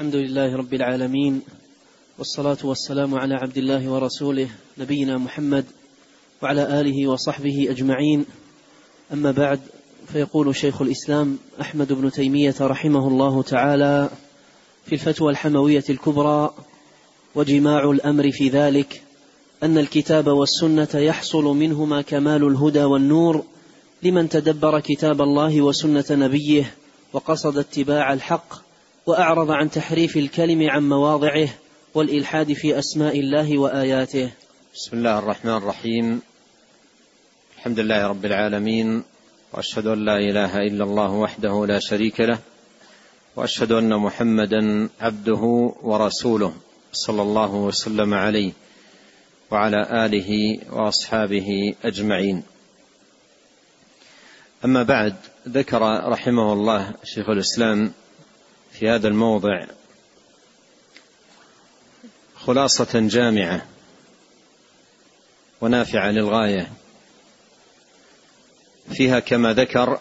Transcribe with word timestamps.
الحمد 0.00 0.16
لله 0.16 0.56
رب 0.56 0.74
العالمين 0.74 1.42
والصلاة 2.18 2.56
والسلام 2.64 3.14
على 3.14 3.34
عبد 3.34 3.58
الله 3.58 3.90
ورسوله 3.90 4.48
نبينا 4.78 5.18
محمد 5.18 5.64
وعلى 6.42 6.80
آله 6.80 7.08
وصحبه 7.08 7.66
أجمعين. 7.70 8.26
أما 9.12 9.30
بعد 9.30 9.60
فيقول 10.06 10.56
شيخ 10.56 10.82
الإسلام 10.82 11.38
أحمد 11.60 11.92
بن 11.92 12.10
تيمية 12.10 12.54
رحمه 12.60 13.08
الله 13.08 13.42
تعالى 13.42 14.10
في 14.86 14.92
الفتوى 14.92 15.30
الحموية 15.30 15.84
الكبرى 15.90 16.54
وجماع 17.34 17.90
الأمر 17.90 18.30
في 18.30 18.48
ذلك 18.48 19.02
أن 19.62 19.78
الكتاب 19.78 20.26
والسنة 20.26 20.88
يحصل 20.94 21.44
منهما 21.44 22.02
كمال 22.02 22.46
الهدى 22.46 22.84
والنور 22.84 23.44
لمن 24.02 24.28
تدبر 24.28 24.80
كتاب 24.80 25.22
الله 25.22 25.62
وسنة 25.62 26.06
نبيه 26.10 26.74
وقصد 27.12 27.58
اتباع 27.58 28.12
الحق 28.12 28.69
وأعرض 29.10 29.50
عن 29.50 29.70
تحريف 29.70 30.16
الكلم 30.16 30.70
عن 30.70 30.88
مواضعه 30.88 31.48
والإلحاد 31.94 32.52
في 32.52 32.78
أسماء 32.78 33.20
الله 33.20 33.58
وآياته. 33.58 34.30
بسم 34.74 34.96
الله 34.96 35.18
الرحمن 35.18 35.56
الرحيم. 35.56 36.22
الحمد 37.56 37.78
لله 37.80 38.06
رب 38.06 38.24
العالمين 38.24 39.02
وأشهد 39.52 39.86
أن 39.86 40.04
لا 40.04 40.16
إله 40.16 40.56
إلا 40.56 40.84
الله 40.84 41.10
وحده 41.12 41.66
لا 41.66 41.78
شريك 41.78 42.20
له 42.20 42.38
وأشهد 43.36 43.72
أن 43.72 43.96
محمدا 43.96 44.88
عبده 45.00 45.72
ورسوله 45.82 46.54
صلى 46.92 47.22
الله 47.22 47.54
وسلم 47.54 48.14
عليه 48.14 48.52
وعلى 49.50 50.06
آله 50.06 50.58
وأصحابه 50.72 51.74
أجمعين. 51.84 52.42
أما 54.64 54.82
بعد 54.82 55.14
ذكر 55.48 55.82
رحمه 56.08 56.52
الله 56.52 56.94
شيخ 57.04 57.28
الإسلام 57.30 57.92
في 58.72 58.88
هذا 58.88 59.08
الموضع 59.08 59.66
خلاصة 62.36 62.88
جامعة 62.94 63.66
ونافعة 65.60 66.10
للغاية. 66.10 66.72
فيها 68.92 69.20
كما 69.20 69.52
ذكر 69.52 70.00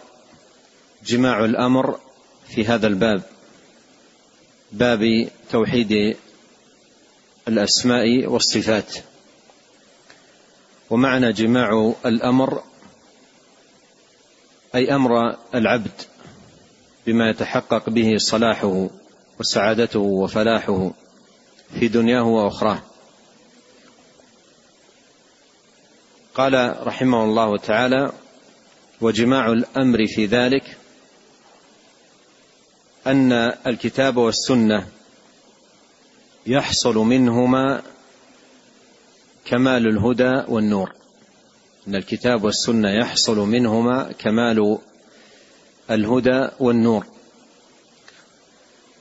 جماع 1.05 1.45
الأمر 1.45 1.99
في 2.47 2.65
هذا 2.65 2.87
الباب. 2.87 3.23
باب 4.71 5.29
توحيد 5.51 6.17
الأسماء 7.47 8.25
والصفات. 8.25 8.93
ومعنى 10.89 11.33
جماع 11.33 11.93
الأمر 12.05 12.63
أي 14.75 14.95
أمر 14.95 15.37
العبد. 15.55 16.01
بما 17.09 17.29
يتحقق 17.29 17.89
به 17.89 18.17
صلاحه 18.17 18.89
وسعادته 19.39 19.99
وفلاحه 19.99 20.91
في 21.79 21.87
دنياه 21.87 22.23
وأخراه. 22.23 22.79
قال 26.35 26.75
رحمه 26.87 27.23
الله 27.23 27.57
تعالى 27.57 28.11
وجماع 29.01 29.51
الأمر 29.51 30.05
في 30.07 30.25
ذلك 30.25 30.77
أن 33.07 33.31
الكتاب 33.67 34.17
والسنة 34.17 34.87
يحصل 36.47 36.95
منهما 36.95 37.81
كمال 39.45 39.87
الهدى 39.87 40.43
والنور. 40.47 40.91
أن 41.87 41.95
الكتاب 41.95 42.43
والسنة 42.43 42.89
يحصل 42.89 43.37
منهما 43.37 44.11
كمال 44.11 44.77
الهدى 45.91 46.47
والنور. 46.59 47.05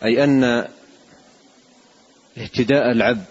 أي 0.05 0.25
أن 0.25 0.69
اهتداء 2.39 2.93
العبد 2.93 3.25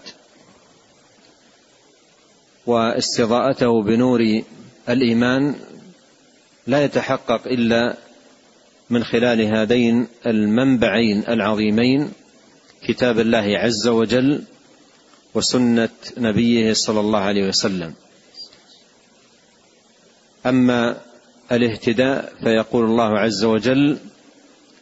واستضاءته 2.66 3.84
بنور 3.84 4.42
الإيمان 4.90 5.56
لا 6.68 6.84
يتحقق 6.84 7.48
إلا 7.48 7.98
من 8.90 9.04
خلال 9.04 9.42
هذين 9.42 10.08
المنبعين 10.26 11.24
العظيمين 11.28 12.12
كتاب 12.88 13.20
الله 13.20 13.58
عز 13.58 13.88
وجل 13.88 14.44
وسنة 15.34 15.90
نبيه 16.18 16.74
صلى 16.74 17.00
الله 17.00 17.20
عليه 17.20 17.48
وسلم. 17.48 17.94
أما 20.46 21.02
الاهتداء 21.52 22.34
فيقول 22.44 22.86
الله 22.86 23.20
عز 23.20 23.44
وجل 23.44 23.98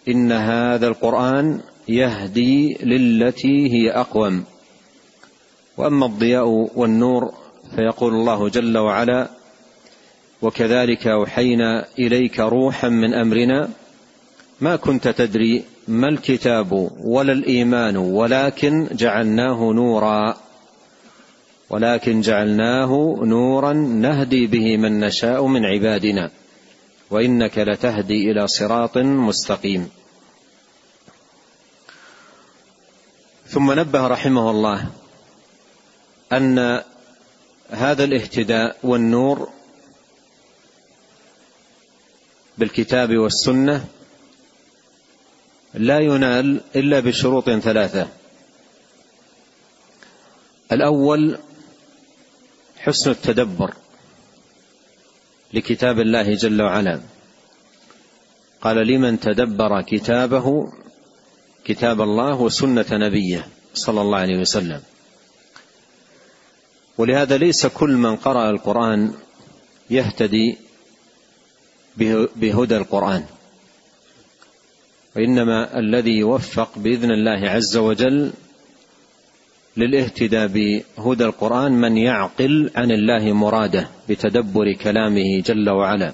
إن 0.08 0.32
هذا 0.32 0.88
القرآن 0.88 1.60
يهدي 1.88 2.78
للتي 2.84 3.74
هي 3.74 3.92
أقوم. 3.92 4.44
وأما 5.78 6.06
الضياء 6.06 6.70
والنور 6.76 7.34
فيقول 7.76 8.14
الله 8.14 8.50
جل 8.50 8.78
وعلا 8.78 9.30
وكذلك 10.42 11.08
أوحينا 11.08 11.86
إليك 12.00 12.40
روحا 12.40 12.90
من 12.90 13.14
أمرنا 13.14 13.70
ما 14.62 14.76
كنت 14.76 15.08
تدري 15.08 15.64
ما 15.88 16.10
الكتاب 16.10 16.92
ولا 17.04 17.34
الإيمان 17.34 17.98
ولكن 17.98 18.88
جعلناه 18.92 19.72
نورا. 19.74 20.38
ولكن 21.70 22.22
جعلناه 22.22 23.16
نورا 23.24 23.74
نهدي 23.74 24.48
به 24.48 24.78
من 24.78 25.00
نشاء 25.00 25.46
من 25.48 25.66
عبادنا. 25.66 26.32
وإنك 27.10 27.58
لتهدي 27.58 28.32
إلى 28.32 28.48
صراط 28.48 28.98
مستقيم. 28.98 29.90
ثم 33.48 33.72
نبه 33.80 34.08
رحمه 34.08 34.50
الله 34.52 34.92
أن 36.34 36.84
هذا 37.70 38.04
الاهتداء 38.04 38.78
والنور 38.84 39.50
بالكتاب 42.58 43.18
والسنة 43.18 43.86
لا 45.74 46.00
ينال 46.00 46.62
إلا 46.76 47.00
بشروط 47.00 47.50
ثلاثة. 47.50 48.08
الأول 50.72 51.38
حسن 52.78 53.12
التدبر. 53.12 53.74
لكتاب 55.56 56.00
الله 56.00 56.34
جل 56.34 56.62
وعلا. 56.62 57.00
قال 58.62 58.88
لمن 58.88 59.20
تدبر 59.20 59.82
كتابه 59.82 60.74
كتاب 61.66 62.02
الله 62.02 62.42
وسنة 62.42 62.86
نبيه 62.92 63.48
صلى 63.74 64.02
الله 64.02 64.18
عليه 64.18 64.38
وسلم. 64.38 64.82
ولهذا 66.98 67.38
ليس 67.38 67.66
كل 67.66 67.90
من 67.90 68.16
قرأ 68.16 68.50
القرآن 68.50 69.14
يهتدي 69.90 70.58
بهدى 72.36 72.78
القرآن. 72.78 73.26
وإنما 75.16 75.80
الذي 75.80 76.18
يوفق 76.18 76.70
بإذن 76.76 77.12
الله 77.12 77.50
عز 77.50 77.78
وجل 77.78 78.34
للاهتداء 79.78 80.48
بهدى 80.48 81.26
القرآن 81.26 81.72
من 81.72 81.98
يعقل 81.98 82.72
عن 82.76 82.92
الله 82.92 83.34
مراده 83.34 83.90
بتدبر 84.10 84.74
كلامه 84.74 85.42
جل 85.46 85.70
وعلا. 85.70 86.14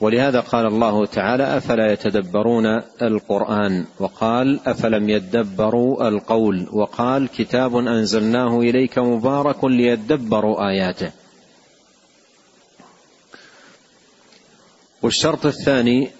ولهذا 0.00 0.40
قال 0.40 0.66
الله 0.66 1.06
تعالى 1.06 1.56
أفلا 1.56 1.92
يتدبرون 1.92 2.66
القرآن؟ 3.02 3.86
وقال 3.98 4.60
أفلم 4.66 5.08
يدبروا 5.08 6.08
القول؟ 6.08 6.68
وقال 6.72 7.28
كتاب 7.28 7.76
أنزلناه 7.76 8.58
إليك 8.58 8.98
مبارك 8.98 9.64
ليدبروا 9.64 10.68
آياته. 10.68 11.10
والشرط 15.02 15.46
الثاني 15.46 16.10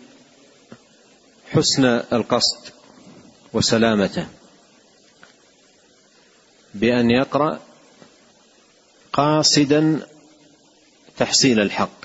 حسن 1.52 1.84
القصد 2.12 2.72
وسلامته. 3.52 4.39
بأن 6.74 7.10
يقرأ 7.10 7.60
قاصدا 9.12 10.06
تحصيل 11.16 11.60
الحق 11.60 12.00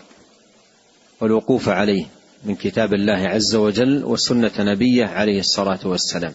والوقوف 1.21 1.69
عليه 1.69 2.05
من 2.43 2.55
كتاب 2.55 2.93
الله 2.93 3.27
عز 3.27 3.55
وجل 3.55 4.05
وسنة 4.05 4.51
نبيه 4.59 5.05
عليه 5.05 5.39
الصلاة 5.39 5.79
والسلام. 5.87 6.33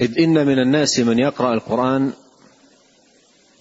إذ 0.00 0.18
إن 0.18 0.46
من 0.46 0.58
الناس 0.58 0.98
من 0.98 1.18
يقرأ 1.18 1.54
القرآن 1.54 2.12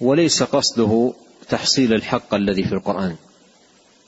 وليس 0.02 0.44
قصده 0.44 1.14
تحصيل 1.50 1.94
الحق 1.94 2.34
الذي 2.34 2.64
في 2.64 2.74
القرآن 2.74 3.16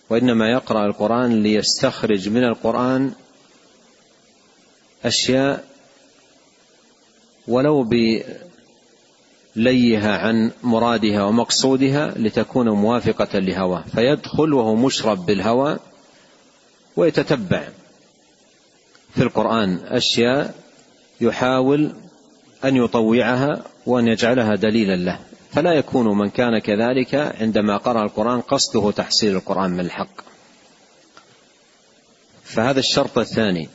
وإنما 0.10 0.48
يقرأ 0.48 0.86
القرآن 0.86 1.44
ليستخرج 1.44 2.30
من 2.30 2.44
القرآن 2.44 3.14
أشياء 5.06 5.69
ولو 7.50 7.84
بليها 9.56 10.18
عن 10.18 10.52
مرادها 10.64 11.24
ومقصودها 11.24 12.14
لتكون 12.18 12.70
موافقة 12.70 13.40
لهواه 13.40 13.84
فيدخل 13.96 14.54
وهو 14.54 14.76
مشرب 14.76 15.26
بالهوى 15.26 15.80
ويتتبع. 16.96 17.68
في 19.16 19.24
القرآن 19.24 19.80
أشياء 19.86 20.56
يحاول 21.22 21.92
أن 22.66 22.76
يطوعها 22.76 23.64
وأن 23.86 24.08
يجعلها 24.08 24.56
دليلا 24.56 24.96
له. 24.96 25.20
فلا 25.52 25.74
يكون 25.74 26.18
من 26.18 26.30
كان 26.30 26.60
كذلك 26.60 27.16
عندما 27.16 27.78
قرأ 27.78 28.04
القرآن 28.04 28.42
قصده 28.42 28.92
تحصيل 28.92 29.36
القرآن 29.36 29.72
من 29.72 29.80
الحق. 29.80 30.22
فهذا 32.44 32.80
الشرط 32.80 33.18
الثاني 33.18 33.70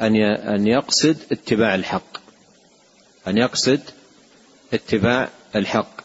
أن 0.00 0.16
أن 0.24 0.66
يقصد 0.66 1.16
اتباع 1.32 1.74
الحق. 1.74 2.17
أن 3.26 3.38
يقصد 3.38 3.80
اتباع 4.74 5.28
الحق. 5.56 6.00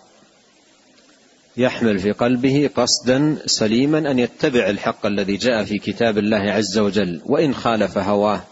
يحمل 1.58 2.00
في 2.00 2.12
قلبه 2.12 2.70
قصدا 2.76 3.38
سليما 3.46 4.12
أن 4.12 4.20
يتبع 4.20 4.70
الحق 4.70 5.06
الذي 5.06 5.38
جاء 5.38 5.64
في 5.64 5.78
كتاب 5.78 6.18
الله 6.18 6.52
عز 6.52 6.78
وجل. 6.78 7.22
وإن 7.26 7.56
خالف 7.56 7.98
هواه 7.98 8.44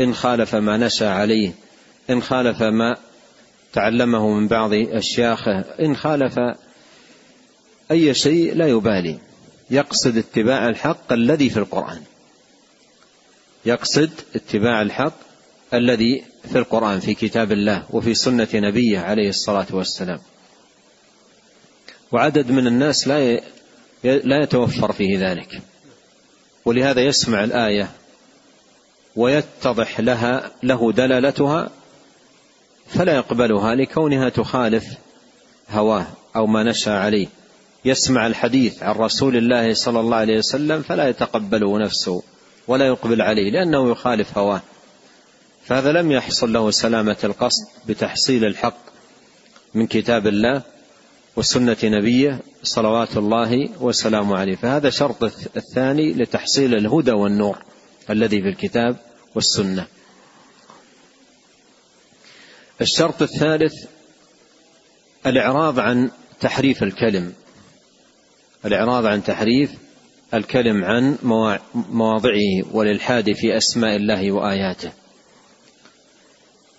إن 0.00 0.14
خالف 0.14 0.54
ما 0.54 0.76
نشأ 0.76 1.08
عليه 1.08 1.52
إن 2.10 2.22
خالف 2.22 2.62
ما 2.62 2.96
تعلمه 3.72 4.28
من 4.28 4.48
بعض 4.48 4.70
أشياخه 4.74 5.64
إن 5.80 5.96
خالف 5.96 6.34
أي 7.90 8.14
شيء 8.14 8.54
لا 8.54 8.66
يبالي. 8.66 9.18
يقصد 9.70 10.16
اتباع 10.16 10.68
الحق 10.68 11.12
الذي 11.12 11.50
في 11.50 11.56
القرآن. 11.56 12.02
يقصد 13.66 14.10
اتباع 14.34 14.82
الحق 14.82 15.27
الذي 15.74 16.24
في 16.52 16.58
القرآن 16.58 17.00
في 17.00 17.14
كتاب 17.14 17.52
الله 17.52 17.82
وفي 17.90 18.14
سنة 18.14 18.48
نبيه 18.54 18.98
عليه 18.98 19.28
الصلاة 19.28 19.66
والسلام. 19.70 20.18
وعدد 22.12 22.50
من 22.50 22.66
الناس 22.66 23.08
لا 23.08 23.40
لا 24.04 24.42
يتوفر 24.42 24.92
فيه 24.92 25.30
ذلك. 25.30 25.62
ولهذا 26.64 27.00
يسمع 27.00 27.44
الآية 27.44 27.90
ويتضح 29.16 30.00
لها 30.00 30.50
له 30.62 30.92
دلالتها 30.92 31.70
فلا 32.86 33.16
يقبلها 33.16 33.74
لكونها 33.74 34.28
تخالف 34.28 34.84
هواه 35.70 36.06
أو 36.36 36.46
ما 36.46 36.62
نشأ 36.62 36.92
عليه. 36.92 37.26
يسمع 37.84 38.26
الحديث 38.26 38.82
عن 38.82 38.94
رسول 38.94 39.36
الله 39.36 39.74
صلى 39.74 40.00
الله 40.00 40.16
عليه 40.16 40.38
وسلم 40.38 40.82
فلا 40.82 41.08
يتقبله 41.08 41.78
نفسه 41.78 42.22
ولا 42.68 42.86
يقبل 42.86 43.22
عليه 43.22 43.50
لأنه 43.50 43.90
يخالف 43.90 44.38
هواه. 44.38 44.62
فهذا 45.68 45.92
لم 45.92 46.12
يحصل 46.12 46.52
له 46.52 46.70
سلامة 46.70 47.16
القصد 47.24 47.66
بتحصيل 47.86 48.44
الحق 48.44 48.78
من 49.74 49.86
كتاب 49.86 50.26
الله 50.26 50.62
وسنة 51.36 51.76
نبيه 51.84 52.40
صلوات 52.62 53.16
الله 53.16 53.68
وسلامه 53.80 54.36
عليه. 54.36 54.56
فهذا 54.56 54.90
شرط 54.90 55.22
الثاني 55.56 56.12
لتحصيل 56.12 56.74
الهدى 56.74 57.10
والنور 57.10 57.58
الذي 58.10 58.42
في 58.42 58.48
الكتاب 58.48 58.96
والسنة. 59.34 59.86
الشرط 62.80 63.22
الثالث 63.22 63.74
الإعراض 65.26 65.78
عن 65.80 66.10
تحريف 66.40 66.82
الكلم. 66.82 67.32
الإعراض 68.64 69.06
عن 69.06 69.24
تحريف 69.24 69.70
الكلم 70.34 70.84
عن 70.84 71.18
مواضعه 71.74 72.62
والإلحاد 72.72 73.32
في 73.32 73.56
أسماء 73.56 73.96
الله 73.96 74.32
وآياته. 74.32 74.92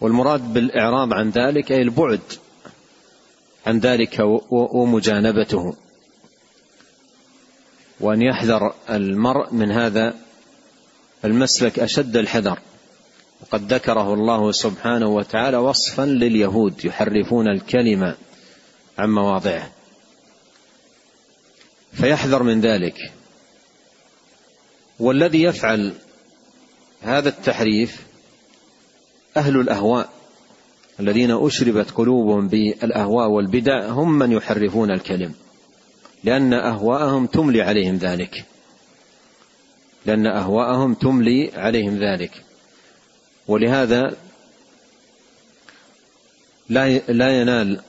والمراد 0.01 0.53
بالإعراض 0.53 1.13
عن 1.13 1.29
ذلك 1.29 1.71
أي 1.71 1.81
البعد 1.81 2.21
عن 3.67 3.79
ذلك 3.79 4.19
ومجانبته. 4.51 5.75
وأن 7.99 8.21
يحذر 8.21 8.73
المرء 8.89 9.53
من 9.53 9.71
هذا 9.71 10.15
المسلك 11.25 11.79
أشد 11.79 12.17
الحذر. 12.17 12.59
وقد 13.41 13.73
ذكره 13.73 14.13
الله 14.13 14.51
سبحانه 14.51 15.07
وتعالى 15.07 15.57
وصفا 15.57 16.05
لليهود 16.05 16.85
يحرفون 16.85 17.47
الكلمة 17.47 18.15
عن 18.97 19.09
مواضعه. 19.09 19.71
فيحذر 21.93 22.43
من 22.43 22.61
ذلك. 22.61 23.11
والذي 24.99 25.43
يفعل 25.43 25.93
هذا 27.01 27.29
التحريف 27.29 28.08
أهل 29.39 29.59
الأهواء 29.59 30.09
الذين 30.99 31.31
أشربت 31.31 31.91
قلوبهم 31.91 32.47
بالأهواء 32.47 33.29
والبدع 33.29 33.87
هم 33.87 34.19
من 34.19 34.31
يحرفون 34.31 34.91
الكلم 34.91 35.33
لأن 36.23 36.53
أهواءهم 36.53 37.25
تملي 37.25 37.61
عليهم 37.61 37.95
ذلك. 37.95 38.45
لأن 40.05 40.27
أهواءهم 40.27 40.93
تملي 40.93 41.51
عليهم 41.55 41.97
ذلك. 41.97 42.31
ولهذا 43.47 44.15
لا 46.69 46.97
لا 46.97 47.41
ينال 47.41 47.81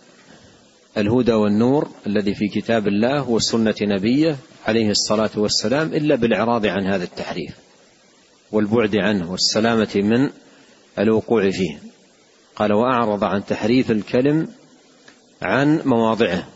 الهدى 0.96 1.32
والنور 1.32 1.90
الذي 2.06 2.34
في 2.34 2.48
كتاب 2.48 2.88
الله 2.88 3.30
وسنة 3.30 3.74
نبيه 3.82 4.36
عليه 4.66 4.90
الصلاة 4.90 5.30
والسلام 5.36 5.94
إلا 5.94 6.14
بالإعراض 6.14 6.66
عن 6.66 6.86
هذا 6.86 7.04
التحريف 7.04 7.54
والبعد 8.52 8.96
عنه 8.96 9.30
والسلامة 9.30 9.92
من 9.96 10.30
الوقوع 10.98 11.50
فيه. 11.50 11.78
قال 12.56 12.72
وأعرض 12.72 13.24
عن 13.24 13.44
تحريف 13.44 13.90
الكلم 13.90 14.48
عن 15.42 15.82
مواضعه 15.84 16.48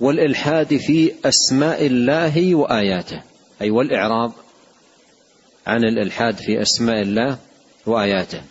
والإلحاد 0.00 0.76
في 0.76 1.12
أسماء 1.24 1.86
الله 1.86 2.54
وآياته 2.54 3.22
أي 3.62 3.70
والإعراض 3.70 4.32
عن 5.66 5.84
الإلحاد 5.84 6.34
في 6.34 6.62
أسماء 6.62 7.02
الله 7.02 7.38
وآياته. 7.86 8.42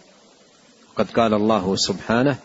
قد 0.96 1.12
قال 1.12 1.34
الله 1.34 1.76
سبحانه 1.76 2.38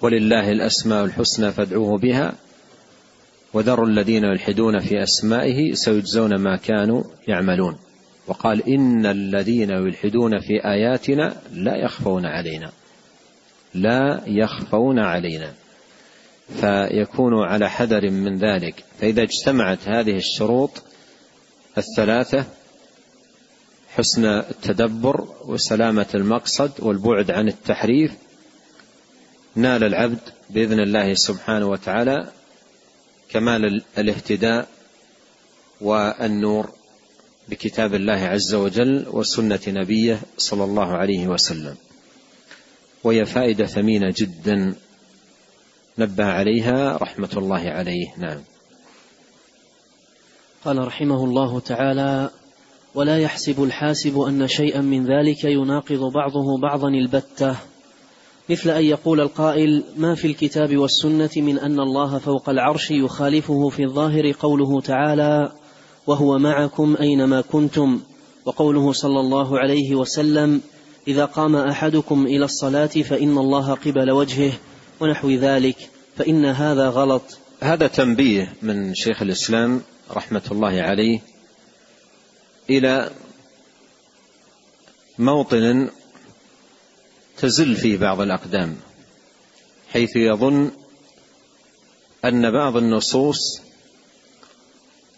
ولله 0.00 0.52
الأسماء 0.52 1.04
الحسنى 1.04 1.52
فادعوه 1.52 1.98
بها 1.98 2.34
وذروا 3.52 3.86
الذين 3.86 4.24
يلحدون 4.24 4.78
في 4.78 5.02
أسمائه 5.02 5.74
سيجزون 5.74 6.34
ما 6.34 6.56
كانوا 6.56 7.04
يعملون. 7.28 7.78
وقال 8.28 8.68
إن 8.68 9.06
الذين 9.06 9.70
يلحدون 9.70 10.40
في 10.40 10.64
آياتنا 10.64 11.36
لا 11.52 11.76
يخفون 11.76 12.26
علينا. 12.26 12.72
لا 13.74 14.22
يخفون 14.26 14.98
علينا. 14.98 15.54
فيكون 16.60 17.42
على 17.44 17.70
حذر 17.70 18.10
من 18.10 18.38
ذلك. 18.38 18.84
فإذا 19.00 19.22
اجتمعت 19.22 19.88
هذه 19.88 20.16
الشروط 20.16 20.82
الثلاثة 21.78 22.44
حسن 23.96 24.24
التدبر 24.24 25.28
وسلامة 25.44 26.06
المقصد 26.14 26.72
والبعد 26.78 27.30
عن 27.30 27.48
التحريف 27.48 28.12
نال 29.54 29.84
العبد 29.84 30.20
بإذن 30.50 30.80
الله 30.80 31.14
سبحانه 31.14 31.66
وتعالى 31.66 32.32
كمال 33.30 33.82
الاهتداء 33.98 34.68
والنور. 35.80 36.77
بكتاب 37.48 37.94
الله 37.94 38.12
عز 38.12 38.54
وجل 38.54 39.06
وسنة 39.10 39.60
نبيه 39.68 40.20
صلى 40.38 40.64
الله 40.64 40.86
عليه 40.86 41.28
وسلم. 41.28 41.76
وهي 43.04 43.24
فائدة 43.24 43.66
ثمينة 43.66 44.14
جدا 44.16 44.74
نبه 45.98 46.24
عليها 46.24 46.96
رحمة 46.96 47.30
الله 47.36 47.60
عليه. 47.60 48.06
نعم. 48.18 48.40
قال 50.64 50.78
رحمه 50.78 51.24
الله 51.24 51.60
تعالى 51.60 52.30
ولا 52.94 53.18
يحسب 53.18 53.62
الحاسب 53.62 54.20
أن 54.20 54.48
شيئا 54.48 54.80
من 54.80 55.06
ذلك 55.06 55.44
يناقض 55.44 56.12
بعضه 56.12 56.58
بعضا 56.58 56.88
البتة. 56.88 57.56
مثل 58.50 58.70
أن 58.70 58.84
يقول 58.84 59.20
القائل 59.20 59.84
ما 59.96 60.14
في 60.14 60.26
الكتاب 60.26 60.76
والسنة 60.76 61.30
من 61.36 61.58
أن 61.58 61.80
الله 61.80 62.18
فوق 62.18 62.48
العرش 62.48 62.90
يخالفه 62.90 63.68
في 63.68 63.84
الظاهر 63.84 64.32
قوله 64.32 64.80
تعالى 64.80 65.52
وهو 66.08 66.38
معكم 66.38 66.96
أينما 67.00 67.40
كنتم. 67.40 68.00
وقوله 68.44 68.92
صلى 68.92 69.20
الله 69.20 69.58
عليه 69.58 69.94
وسلم 69.94 70.60
إذا 71.08 71.24
قام 71.24 71.56
أحدكم 71.56 72.26
إلى 72.26 72.44
الصلاة 72.44 72.86
فإن 72.86 73.38
الله 73.38 73.74
قبل 73.74 74.10
وجهه 74.10 74.52
ونحو 75.00 75.30
ذلك 75.30 75.90
فإن 76.16 76.44
هذا 76.44 76.88
غلط. 76.88 77.22
هذا 77.60 77.86
تنبيه 77.86 78.52
من 78.62 78.94
شيخ 78.94 79.22
الإسلام 79.22 79.82
رحمة 80.10 80.42
الله 80.50 80.82
عليه 80.82 81.20
إلى 82.70 83.10
موطن 85.18 85.90
تزل 87.36 87.76
فيه 87.76 87.98
بعض 87.98 88.20
الأقدام 88.20 88.76
حيث 89.88 90.16
يظن 90.16 90.70
أن 92.24 92.50
بعض 92.50 92.76
النصوص 92.76 93.60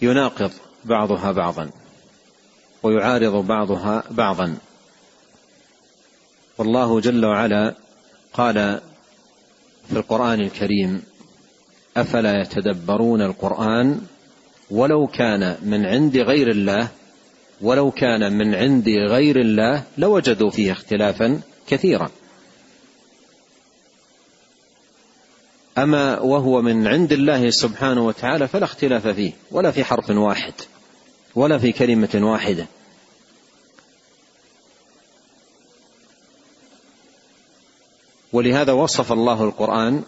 يناقض 0.03 0.51
بعضها 0.85 1.33
بعضا 1.33 1.71
ويعارض 2.83 3.47
بعضها 3.47 4.05
بعضا. 4.11 4.57
والله 6.59 7.01
جل 7.01 7.25
وعلا 7.25 7.75
قال 8.33 8.81
في 9.89 9.97
القرآن 9.97 10.41
الكريم 10.41 11.03
أفلا 11.97 12.41
يتدبرون 12.41 13.23
القرآن 13.23 14.01
ولو 14.71 15.07
كان 15.07 15.57
من 15.63 15.87
عند 15.87 16.17
غير 16.17 16.51
الله 16.51 16.89
ولو 17.61 17.91
كان 17.91 18.33
من 18.33 18.55
عند 18.55 18.89
غير 18.89 19.41
الله 19.41 19.83
لوجدوا 19.99 20.51
فيه 20.51 20.73
اختلافا 20.73 21.41
كثيرا. 21.67 22.11
أما 25.83 26.21
وهو 26.21 26.63
من 26.63 26.87
عند 26.87 27.13
الله 27.13 27.51
سبحانه 27.51 28.07
وتعالى 28.07 28.49
فلا 28.49 28.65
اختلاف 28.65 29.07
فيه 29.07 29.33
ولا 29.51 29.71
في 29.71 29.85
حرف 29.85 30.11
واحد 30.11 30.53
ولا 31.35 31.59
في 31.59 31.73
كلمة 31.73 32.11
واحدة. 32.15 32.67
ولهذا 38.33 38.73
وصف 38.73 39.13
الله 39.13 39.45
القرآن 39.45 40.03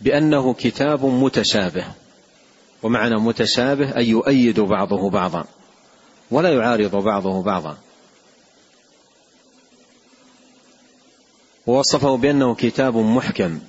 بأنه 0.00 0.54
كتاب 0.54 1.04
متشابه 1.04 1.84
ومعنى 2.82 3.14
متشابه 3.14 3.96
أي 3.96 4.08
يؤيد 4.08 4.60
بعضه 4.60 5.10
بعضا 5.10 5.44
ولا 6.30 6.52
يعارض 6.54 6.96
بعضه 6.96 7.42
بعضا. 7.42 7.76
ووصفه 11.68 12.16
بأنه 12.16 12.54
كتاب 12.54 12.96
محكم. 12.96 13.60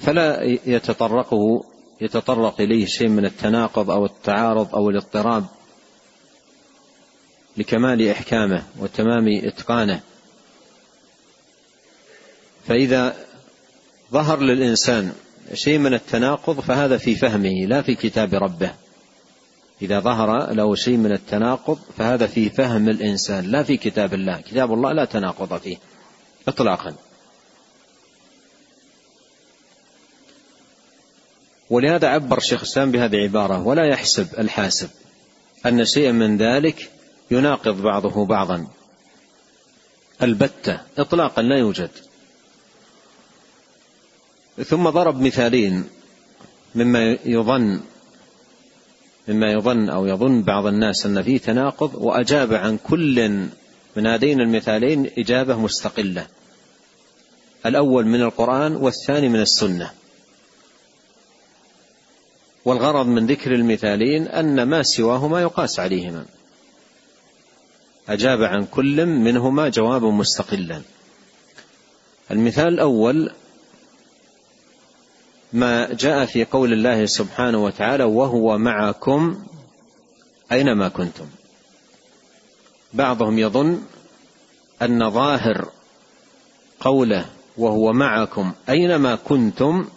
فلا 0.00 0.42
يتطرقه 0.66 1.64
يتطرق 2.00 2.60
إليه 2.60 2.86
شيء 2.86 3.08
من 3.08 3.24
التناقض 3.24 3.90
أو 3.90 4.06
التعارض 4.06 4.74
أو 4.74 4.90
الاضطراب 4.90 5.46
لكمال 7.56 8.08
إحكامه 8.08 8.62
وتمام 8.78 9.24
إتقانه. 9.28 10.00
فإذا 12.68 13.16
ظهر 14.12 14.40
للإنسان 14.40 15.12
شيء 15.54 15.78
من 15.78 15.94
التناقض 15.94 16.60
فهذا 16.60 16.96
في 16.96 17.14
فهمه 17.14 17.66
لا 17.66 17.82
في 17.82 17.94
كتاب 17.94 18.34
ربه. 18.34 18.74
إذا 19.82 20.00
ظهر 20.00 20.52
له 20.52 20.74
شيء 20.74 20.96
من 20.96 21.12
التناقض 21.12 21.78
فهذا 21.98 22.26
في 22.26 22.50
فهم 22.50 22.88
الإنسان 22.88 23.44
لا 23.44 23.62
في 23.62 23.76
كتاب 23.76 24.14
الله. 24.14 24.40
كتاب 24.40 24.72
الله 24.72 24.92
لا 24.92 25.04
تناقض 25.04 25.58
فيه 25.58 25.76
إطلاقا. 26.48 26.94
ولهذا 31.70 32.08
عبر 32.08 32.38
الشيخ 32.38 32.60
الإسلام 32.60 32.90
بهذه 32.90 33.14
العبارة 33.14 33.66
ولا 33.66 33.86
يحسب 33.86 34.28
الحاسب 34.38 34.90
أن 35.66 35.84
شيئا 35.84 36.12
من 36.12 36.36
ذلك 36.36 36.90
يناقض 37.30 37.82
بعضه 37.82 38.26
بعضا. 38.26 38.66
البتة 40.22 40.80
إطلاقا 40.98 41.42
لا 41.42 41.58
يوجد. 41.58 41.90
ثم 44.64 44.88
ضرب 44.88 45.20
مثالين 45.20 45.84
مما 46.74 47.18
يظن 47.24 47.80
مما 49.28 49.52
يظن 49.52 49.88
أو 49.88 50.06
يظن 50.06 50.42
بعض 50.42 50.66
الناس 50.66 51.06
أن 51.06 51.22
فيه 51.22 51.38
تناقض 51.38 51.94
وأجاب 51.94 52.54
عن 52.54 52.78
كل 52.78 53.28
من 53.96 54.06
هذين 54.06 54.40
المثالين 54.40 55.10
إجابة 55.18 55.60
مستقلة. 55.60 56.26
الأول 57.66 58.06
من 58.06 58.22
القرآن 58.22 58.76
والثاني 58.76 59.28
من 59.28 59.40
السنة. 59.40 59.90
والغرض 62.64 63.06
من 63.06 63.26
ذكر 63.26 63.54
المثالين 63.54 64.28
أن 64.28 64.62
ما 64.62 64.82
سواهما 64.82 65.40
يقاس 65.40 65.80
عليهما. 65.80 66.24
أجاب 68.08 68.42
عن 68.42 68.64
كل 68.66 69.06
منهما 69.06 69.68
جوابا 69.68 70.10
مستقلا. 70.10 70.82
المثال 72.30 72.68
الأول 72.68 73.30
ما 75.56 75.94
جاء 75.94 76.26
في 76.26 76.44
قول 76.44 76.72
الله 76.72 77.06
سبحانه 77.06 77.64
وتعالى 77.64 78.04
وهو 78.04 78.58
معكم 78.58 79.44
أينما 80.52 80.88
كنتم. 80.88 81.26
بعضهم 82.92 83.38
يظن 83.38 83.82
أن 84.82 85.10
ظاهر 85.10 85.68
قوله 86.80 87.26
وهو 87.56 87.92
معكم 87.92 88.52
أينما 88.68 89.14
كنتم 89.14 89.88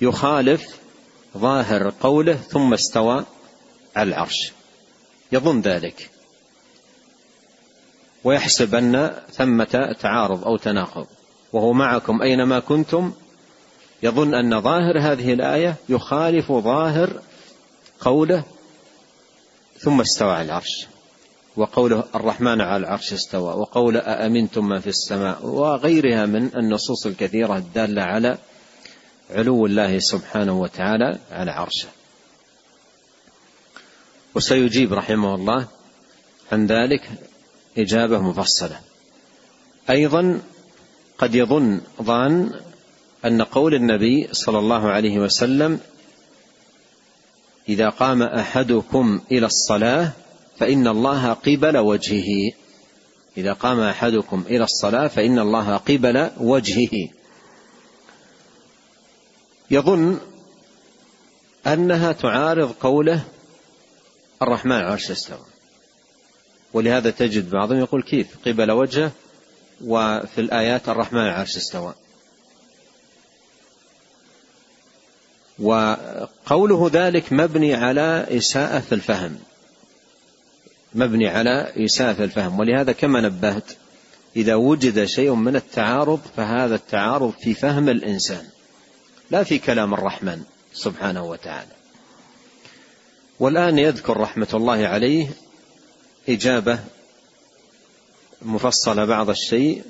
يخالف 0.00 0.78
ظاهر 1.38 1.92
قوله 2.00 2.34
ثم 2.34 2.72
استوى 2.72 3.24
على 3.96 4.08
العرش. 4.08 4.52
يظن 5.32 5.60
ذلك. 5.60 6.10
ويحسب 8.24 8.74
أن 8.74 9.22
ثمة 9.32 9.96
تعارض 10.00 10.44
أو 10.44 10.56
تناقض. 10.56 11.06
وهو 11.52 11.72
معكم 11.72 12.22
أينما 12.22 12.60
كنتم 12.60 13.12
يظن 14.02 14.34
أن 14.34 14.60
ظاهر 14.60 14.98
هذه 15.00 15.32
الآية 15.32 15.74
يخالف 15.88 16.52
ظاهر 16.52 17.22
قوله 18.00 18.44
ثم 19.78 20.00
استوى 20.00 20.32
على 20.32 20.44
العرش 20.46 20.86
وقوله 21.56 22.04
الرحمن 22.14 22.60
على 22.60 22.76
العرش 22.76 23.12
استوى 23.12 23.54
وقول 23.54 23.96
أأمنتم 23.96 24.68
ما 24.68 24.80
في 24.80 24.86
السماء 24.86 25.46
وغيرها 25.46 26.26
من 26.26 26.50
النصوص 26.56 27.06
الكثيرة 27.06 27.56
الدالة 27.56 28.02
على 28.02 28.38
علو 29.30 29.66
الله 29.66 29.98
سبحانه 29.98 30.60
وتعالى 30.60 31.18
على 31.30 31.50
عرشه. 31.50 31.88
وسيجيب 34.34 34.92
رحمه 34.92 35.34
الله 35.34 35.66
عن 36.52 36.66
ذلك 36.66 37.10
إجابة 37.78 38.18
مفصلة. 38.18 38.80
أيضا 39.90 40.40
قد 41.18 41.34
يظن 41.34 41.80
ظان 42.02 42.60
أن 43.24 43.42
قول 43.42 43.74
النبي 43.74 44.28
صلى 44.32 44.58
الله 44.58 44.88
عليه 44.88 45.18
وسلم 45.18 45.80
إذا 47.68 47.88
قام 47.88 48.22
أحدكم 48.22 49.20
إلى 49.32 49.46
الصلاة 49.46 50.12
فإن 50.58 50.88
الله 50.88 51.32
قبل 51.32 51.78
وجهه. 51.78 52.52
إذا 53.36 53.52
قام 53.52 53.80
أحدكم 53.80 54.44
إلى 54.46 54.64
الصلاة 54.64 55.08
فإن 55.08 55.38
الله 55.38 55.76
قبل 55.76 56.30
وجهه. 56.40 57.08
يظن 59.70 60.18
أنها 61.66 62.12
تعارض 62.12 62.72
قوله 62.72 63.24
الرحمن 64.42 64.72
عرش 64.72 65.10
استوى. 65.10 65.46
ولهذا 66.72 67.10
تجد 67.10 67.50
بعضهم 67.50 67.78
يقول 67.78 68.02
كيف؟ 68.02 68.26
قبل 68.46 68.70
وجهه 68.70 69.12
وفي 69.84 70.40
الآيات 70.40 70.88
الرحمن 70.88 71.20
عرش 71.20 71.56
استوى. 71.56 71.94
وقوله 75.58 76.90
ذلك 76.92 77.32
مبني 77.32 77.74
على 77.74 78.26
إساءة 78.30 78.78
في 78.78 78.94
الفهم. 78.94 79.38
مبني 80.94 81.28
على 81.28 81.72
إساءة 81.76 82.12
في 82.12 82.24
الفهم. 82.24 82.58
ولهذا 82.58 82.92
كما 82.92 83.20
نبهت 83.20 83.72
إذا 84.36 84.54
وجد 84.54 85.04
شيء 85.04 85.34
من 85.34 85.56
التعارض 85.56 86.20
فهذا 86.36 86.74
التعارض 86.74 87.32
في 87.40 87.54
فهم 87.54 87.88
الإنسان 87.88 88.44
لا 89.30 89.44
في 89.44 89.58
كلام 89.58 89.94
الرحمن 89.94 90.42
سبحانه 90.72 91.24
وتعالى. 91.24 91.72
والآن 93.40 93.78
يذكر 93.78 94.16
رحمة 94.16 94.48
الله 94.54 94.86
عليه 94.86 95.28
إجابة 96.28 96.78
مفصلة 98.42 99.04
بعض 99.04 99.30
الشيء 99.30 99.82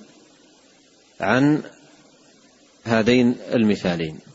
عن 1.20 1.62
هذين 2.84 3.36
المثالين. 3.52 4.27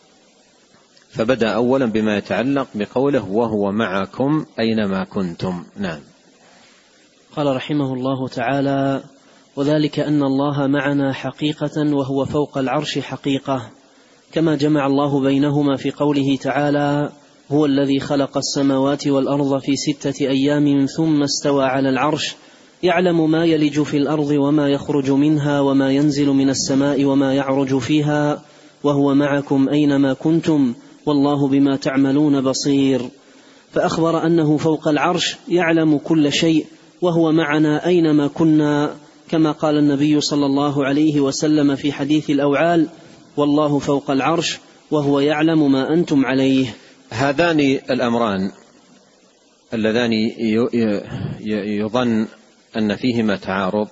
فبدأ 1.14 1.50
اولا 1.50 1.86
بما 1.86 2.18
يتعلق 2.18 2.68
بقوله 2.76 3.32
وهو 3.32 3.72
معكم 3.72 4.46
أينما 4.60 5.04
كنتم 5.04 5.64
نعم. 5.78 6.00
قال 7.36 7.56
رحمه 7.56 7.94
الله 7.94 8.28
تعالى 8.28 9.04
وذلك 9.56 10.00
أن 10.00 10.24
الله 10.24 10.68
معنا 10.68 11.14
حقيقة 11.14 11.96
وهو 11.96 12.26
فوق 12.26 12.58
العرش 12.58 13.00
حقيقة 13.00 13.70
كما 14.32 14.56
جمع 14.56 14.88
الله 14.88 15.22
بينهما 15.22 15.76
في 15.76 15.92
قوله 15.92 16.36
تعالى 16.36 17.10
هو 17.52 17.66
الذي 17.66 18.00
خلق 18.00 18.38
السماوات 18.38 19.08
والأرض 19.08 19.60
في 19.60 19.76
ستة 19.76 20.28
أيام 20.28 20.86
ثم 20.86 21.24
استوى 21.24 21.66
على 21.66 21.90
العرش 21.90 22.36
يعلم 22.84 23.32
ما 23.32 23.46
يلج 23.46 23.82
في 23.82 23.98
الأرض 23.98 24.30
وما 24.30 24.70
يخرج 24.70 25.12
منها 25.12 25.60
وما 25.60 25.92
ينزل 25.92 26.28
من 26.28 26.50
السماء 26.50 27.06
وما 27.06 27.34
يعرج 27.34 27.78
فيها 27.78 28.42
وهو 28.84 29.14
معكم 29.14 29.70
أينما 29.70 30.14
كنتم 30.14 30.74
والله 31.06 31.48
بما 31.48 31.76
تعملون 31.76 32.42
بصير. 32.42 33.02
فأخبر 33.74 34.26
أنه 34.26 34.58
فوق 34.58 34.88
العرش 34.88 35.36
يعلم 35.48 35.98
كل 35.98 36.32
شيء 36.32 36.66
وهو 37.02 37.32
معنا 37.32 37.86
أينما 37.86 38.28
كنا 38.28 38.96
كما 39.30 39.52
قال 39.52 39.78
النبي 39.78 40.22
صلى 40.22 40.46
الله 40.46 40.86
عليه 40.86 41.22
وسلم 41.22 41.76
في 41.76 41.92
حديث 41.92 42.30
الأوعال 42.30 42.88
والله 43.38 43.80
فوق 43.80 44.12
العرش 44.12 44.58
وهو 44.92 45.20
يعلم 45.20 45.72
ما 45.72 45.94
أنتم 45.94 46.26
عليه. 46.26 46.76
هذان 47.10 47.60
الأمران 47.90 48.52
اللذان 49.74 50.14
يظن 51.82 52.28
أن 52.78 52.96
فيهما 52.96 53.36
تعارض 53.36 53.88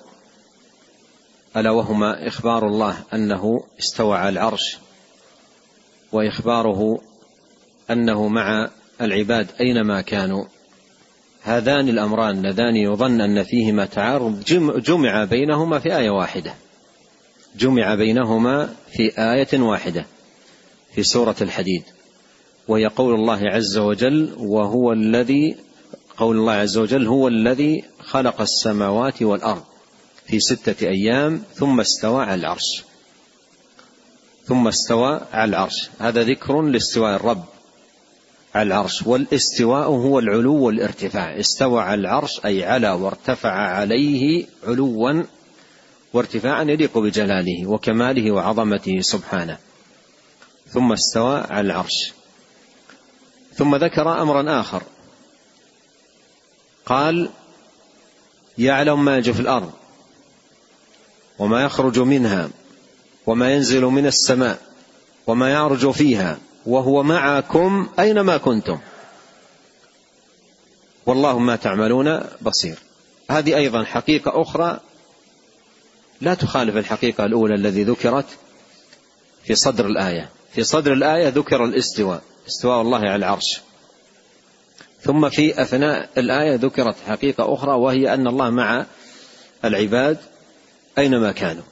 ألا 1.56 1.70
وهما 1.70 2.28
إخبار 2.28 2.66
الله 2.66 2.96
أنه 3.14 3.64
استوى 3.78 4.16
على 4.16 4.28
العرش. 4.28 4.78
وإخباره 6.12 7.00
أنه 7.90 8.28
مع 8.28 8.70
العباد 9.00 9.46
أينما 9.60 10.00
كانوا. 10.00 10.44
هذان 11.42 11.88
الأمران 11.88 12.38
اللذان 12.38 12.76
يظن 12.76 13.20
أن 13.20 13.42
فيهما 13.42 13.86
تعارض 13.86 14.44
جمع 14.84 15.24
بينهما 15.24 15.78
في 15.78 15.96
آية 15.96 16.10
واحدة. 16.10 16.54
جمع 17.56 17.94
بينهما 17.94 18.74
في 18.92 19.12
آية 19.18 19.60
واحدة 19.60 20.06
في 20.94 21.02
سورة 21.02 21.36
الحديد. 21.40 21.82
وهي 22.68 22.86
قول 22.86 23.14
الله 23.14 23.40
عز 23.42 23.78
وجل 23.78 24.32
وهو 24.38 24.92
الذي 24.92 25.56
قول 26.16 26.36
الله 26.36 26.52
عز 26.52 26.78
وجل 26.78 27.06
هو 27.06 27.28
الذي 27.28 27.84
خلق 28.00 28.40
السماوات 28.40 29.22
والأرض 29.22 29.62
في 30.26 30.40
ستة 30.40 30.88
أيام 30.88 31.42
ثم 31.54 31.80
استوى 31.80 32.24
على 32.24 32.40
العرش. 32.40 32.84
ثم 34.52 34.68
استوى 34.68 35.20
على 35.32 35.48
العرش. 35.48 35.90
هذا 35.98 36.22
ذكر 36.22 36.62
لاستواء 36.62 37.16
الرب 37.16 37.44
على 38.54 38.66
العرش 38.66 39.02
والاستواء 39.06 39.88
هو 39.88 40.18
العلو 40.18 40.54
والارتفاع. 40.54 41.40
استوى 41.40 41.82
على 41.82 42.00
العرش 42.00 42.40
أي 42.44 42.64
على 42.64 42.90
وارتفع 42.90 43.50
عليه 43.50 44.46
علوا 44.66 45.22
وارتفاعا 46.12 46.62
يليق 46.62 46.98
بجلاله 46.98 47.66
وكماله 47.66 48.30
وعظمته 48.30 49.00
سبحانه. 49.00 49.58
ثم 50.68 50.92
استوى 50.92 51.40
على 51.50 51.66
العرش. 51.66 52.12
ثم 53.54 53.76
ذكر 53.76 54.22
امرا 54.22 54.60
آخر. 54.60 54.82
قال 56.86 57.30
يعلم 58.58 59.04
ما 59.04 59.18
يجي 59.18 59.32
في 59.32 59.40
الأرض 59.40 59.72
وما 61.38 61.64
يخرج 61.64 61.98
منها. 61.98 62.50
وما 63.26 63.52
ينزل 63.52 63.84
من 63.84 64.06
السماء 64.06 64.58
وما 65.26 65.50
يعرج 65.50 65.90
فيها 65.90 66.38
وهو 66.66 67.02
معكم 67.02 67.88
أينما 67.98 68.36
كنتم. 68.36 68.78
والله 71.06 71.38
ما 71.38 71.56
تعملون 71.56 72.20
بصير. 72.42 72.78
هذه 73.30 73.56
أيضا 73.56 73.84
حقيقة 73.84 74.42
أخرى. 74.42 74.80
لا 76.20 76.34
تخالف 76.34 76.76
الحقيقة 76.76 77.24
الأولى 77.24 77.54
الذي 77.54 77.84
ذكرت 77.84 78.26
في 79.44 79.54
صدر 79.54 79.86
الآية. 79.86 80.30
في 80.52 80.64
صدر 80.64 80.92
الآية 80.92 81.28
ذكر 81.28 81.64
الاستواء 81.64 82.22
استواء 82.48 82.82
الله 82.82 82.98
على 82.98 83.16
العرش. 83.16 83.60
ثم 85.00 85.28
في 85.28 85.62
أثناء 85.62 86.08
الآية 86.18 86.54
ذكرت 86.54 86.96
حقيقة 87.06 87.54
أخرى 87.54 87.72
وهي 87.72 88.14
أن 88.14 88.26
الله 88.26 88.50
مع 88.50 88.86
العباد 89.64 90.18
أينما 90.98 91.32
كانوا. 91.32 91.62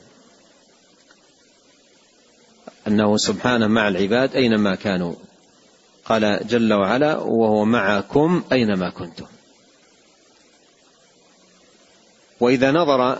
أنه 2.88 3.16
سبحانه 3.16 3.66
مع 3.66 3.88
العباد 3.88 4.36
أينما 4.36 4.74
كانوا. 4.74 5.14
قال 6.04 6.40
جل 6.46 6.72
وعلا 6.72 7.18
وهو 7.18 7.64
معكم 7.64 8.44
أينما 8.52 8.90
كنتم. 8.90 9.26
وإذا 12.40 12.70
نظر 12.72 13.18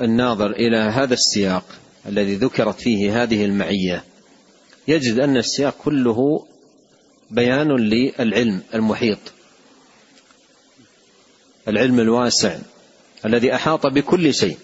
الناظر 0.00 0.50
إلى 0.50 0.76
هذا 0.76 1.14
السياق 1.14 1.64
الذي 2.06 2.34
ذكرت 2.34 2.80
فيه 2.80 3.22
هذه 3.22 3.44
المعية 3.44 4.04
يجد 4.88 5.18
أن 5.18 5.36
السياق 5.36 5.76
كله 5.84 6.46
بيان 7.30 7.68
للعلم 7.76 8.62
المحيط. 8.74 9.18
العلم 11.68 12.00
الواسع 12.00 12.58
الذي 13.24 13.54
أحاط 13.54 13.86
بكل 13.86 14.34
شيء. 14.34 14.58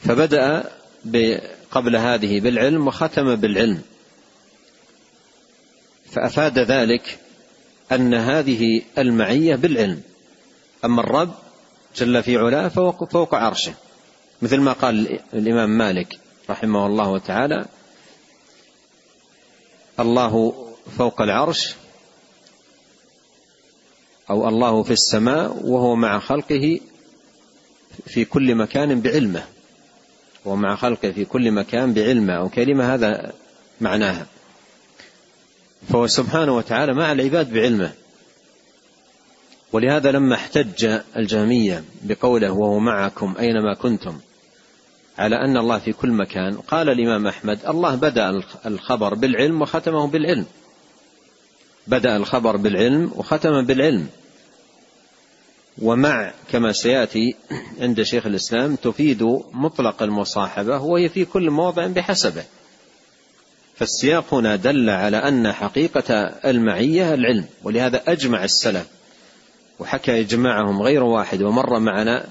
فبدأ 0.00 0.70
قبل 1.70 1.96
هذه 1.96 2.40
بالعلم 2.40 2.86
وختم 2.86 3.34
بالعلم. 3.36 3.82
فأفاد 6.10 6.58
ذلك 6.58 7.18
أن 7.92 8.14
هذه 8.14 8.82
المعية 8.98 9.56
بالعلم. 9.56 10.02
أما 10.84 11.00
الرب 11.00 11.34
جل 11.96 12.22
في 12.22 12.36
علاه 12.36 12.68
فوق, 12.68 13.04
فوق 13.12 13.34
عرشه. 13.34 13.74
مثل 14.42 14.60
ما 14.60 14.72
قال 14.72 15.18
الإمام 15.34 15.70
مالك 15.78 16.08
رحمه 16.50 16.86
الله 16.86 17.18
تعالى 17.18 17.66
الله 20.00 20.54
فوق 20.98 21.22
العرش 21.22 21.74
أو 24.30 24.48
الله 24.48 24.82
في 24.82 24.90
السماء 24.90 25.66
وهو 25.66 25.96
مع 25.96 26.18
خلقه 26.18 26.80
في 28.06 28.24
كل 28.24 28.54
مكان 28.54 29.00
بعلمه. 29.00 29.44
ومع 30.44 30.76
خلقه 30.76 31.10
في 31.12 31.24
كل 31.24 31.50
مكان 31.50 31.94
بعلمه 31.94 32.32
أو 32.32 32.48
كلمة 32.48 32.94
هذا 32.94 33.32
معناها. 33.80 34.26
فهو 35.88 36.06
سبحانه 36.06 36.56
وتعالى 36.56 36.94
مع 36.94 37.12
العباد 37.12 37.52
بعلمه. 37.52 37.92
ولهذا 39.72 40.10
لما 40.10 40.34
احتج 40.34 40.98
الجهمية 41.16 41.84
بقوله 42.02 42.50
وهو 42.50 42.78
معكم 42.78 43.34
أينما 43.38 43.74
كنتم 43.74 44.18
على 45.18 45.36
أن 45.36 45.56
الله 45.56 45.78
في 45.78 45.92
كل 45.92 46.10
مكان 46.10 46.54
قال 46.54 46.88
الإمام 46.88 47.26
أحمد 47.26 47.58
الله 47.68 47.94
بدأ 47.94 48.42
الخبر 48.66 49.14
بالعلم 49.14 49.62
وختمه 49.62 50.06
بالعلم. 50.06 50.46
بدأ 51.86 52.16
الخبر 52.16 52.56
بالعلم 52.56 53.12
وختم 53.16 53.66
بالعلم. 53.66 54.08
ومع 55.82 56.32
كما 56.52 56.72
سيأتي 56.72 57.34
عند 57.80 58.02
شيخ 58.02 58.26
الإسلام 58.26 58.76
تفيد 58.76 59.22
مطلق 59.52 60.02
المصاحبة 60.02 60.78
وهي 60.78 61.08
في 61.08 61.24
كل 61.24 61.50
موضع 61.50 61.86
بحسبه. 61.86 62.44
فالسياق 63.76 64.34
هنا 64.34 64.56
دل 64.56 64.90
على 64.90 65.16
أن 65.16 65.52
حقيقة 65.52 66.14
المعية 66.44 67.14
العلم 67.14 67.46
ولهذا 67.62 68.02
أجمع 68.06 68.44
السلف 68.44 68.86
وحكى 69.78 70.20
إجماعهم 70.20 70.82
غير 70.82 71.02
واحد 71.02 71.42
ومر 71.42 71.78
معنا 71.78 72.26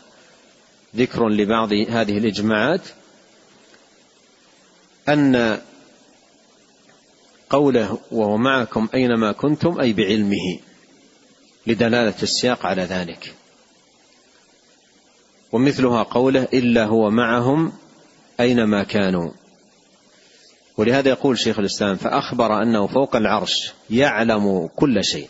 ذكر 0.95 1.29
لبعض 1.29 1.73
هذه 1.73 2.17
الإجماعات 2.17 2.81
أن 5.09 5.59
قوله 7.49 7.99
وهو 8.11 8.37
معكم 8.37 8.87
أينما 8.93 9.31
كنتم 9.31 9.79
أي 9.79 9.93
بعلمه. 9.93 10.59
لدلالة 11.67 12.13
السياق 12.23 12.65
على 12.65 12.81
ذلك. 12.81 13.33
ومثلها 15.51 16.03
قوله 16.03 16.47
إلا 16.53 16.85
هو 16.85 17.09
معهم 17.09 17.73
أينما 18.39 18.83
كانوا. 18.83 19.31
ولهذا 20.77 21.09
يقول 21.09 21.39
شيخ 21.39 21.59
الإسلام 21.59 21.95
فأخبر 21.95 22.63
أنه 22.63 22.87
فوق 22.87 23.15
العرش 23.15 23.73
يعلم 23.89 24.69
كل 24.75 25.03
شيء. 25.03 25.29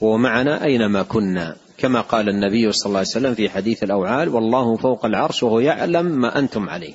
وهو 0.00 0.18
معنا 0.18 0.64
أينما 0.64 1.02
كنا. 1.02 1.56
كما 1.78 2.00
قال 2.00 2.28
النبي 2.28 2.72
صلى 2.72 2.86
الله 2.86 2.98
عليه 2.98 3.08
وسلم 3.08 3.34
في 3.34 3.50
حديث 3.50 3.82
الأوعال 3.82 4.28
والله 4.28 4.76
فوق 4.76 5.04
العرش 5.04 5.42
وهو 5.42 5.60
يعلم 5.60 6.06
ما 6.06 6.38
أنتم 6.38 6.68
عليه. 6.68 6.94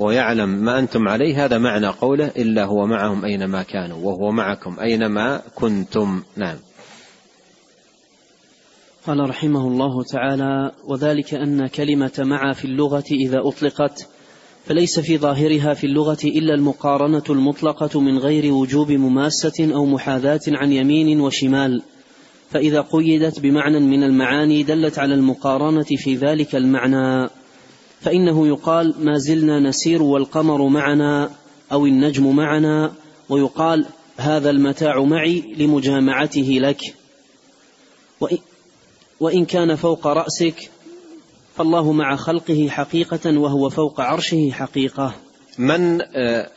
ويعلم 0.00 0.48
ما 0.48 0.78
أنتم 0.78 1.08
عليه 1.08 1.44
هذا 1.44 1.58
معنى 1.58 1.86
قوله 1.86 2.30
إلا 2.36 2.64
هو 2.64 2.86
معهم 2.86 3.24
أينما 3.24 3.62
كانوا 3.62 3.96
وهو 3.96 4.30
معكم 4.30 4.80
أينما 4.80 5.42
كنتم. 5.54 6.22
نعم. 6.36 6.56
قال 9.06 9.30
رحمه 9.30 9.68
الله 9.68 10.02
تعالى 10.02 10.72
وذلك 10.86 11.34
أن 11.34 11.66
كلمة 11.66 12.12
مع 12.18 12.52
في 12.52 12.64
اللغة 12.64 13.04
إذا 13.10 13.38
أطلقت 13.44 14.08
فليس 14.64 15.00
في 15.00 15.18
ظاهرها 15.18 15.74
في 15.74 15.86
اللغة 15.86 16.18
إلا 16.24 16.54
المقارنة 16.54 17.22
المطلقة 17.30 18.00
من 18.00 18.18
غير 18.18 18.52
وجوب 18.52 18.92
مماسة 18.92 19.74
أو 19.74 19.86
محاذاة 19.86 20.40
عن 20.48 20.72
يمين 20.72 21.20
وشمال. 21.20 21.82
فإذا 22.50 22.80
قيدت 22.80 23.40
بمعنى 23.40 23.80
من 23.80 24.02
المعاني 24.02 24.62
دلت 24.62 24.98
على 24.98 25.14
المقارنة 25.14 25.86
في 25.96 26.14
ذلك 26.14 26.54
المعنى. 26.54 27.30
فإنه 28.00 28.46
يقال 28.46 28.94
ما 28.98 29.18
زلنا 29.18 29.60
نسير 29.60 30.02
والقمر 30.02 30.68
معنا 30.68 31.30
أو 31.72 31.86
النجم 31.86 32.36
معنا 32.36 32.92
ويقال 33.28 33.86
هذا 34.16 34.50
المتاع 34.50 35.04
معي 35.04 35.54
لمجامعته 35.56 36.58
لك. 36.60 36.80
وإن 39.20 39.44
كان 39.44 39.76
فوق 39.76 40.06
رأسك 40.06 40.70
فالله 41.56 41.92
مع 41.92 42.16
خلقه 42.16 42.68
حقيقة 42.68 43.38
وهو 43.38 43.68
فوق 43.70 44.00
عرشه 44.00 44.50
حقيقة. 44.50 45.14
من 45.58 46.00
آه، 46.02 46.50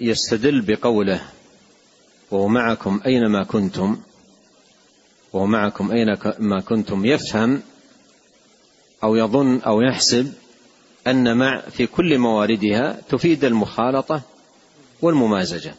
يستدل 0.00 0.60
بقوله 0.60 1.20
وهو 2.30 2.48
معكم 2.48 3.00
أينما 3.06 3.44
كنتم 3.44 3.96
وهو 5.32 5.46
معكم 5.46 5.90
أينما 5.90 6.60
كنتم 6.60 7.04
يفهم 7.04 7.62
أو 9.02 9.16
يظن 9.16 9.60
أو 9.60 9.80
يحسب 9.80 10.32
أن 11.06 11.36
مع 11.36 11.60
في 11.60 11.86
كل 11.86 12.18
مواردها 12.18 13.00
تفيد 13.08 13.44
المخالطة 13.44 14.22
والممازجة. 15.02 15.74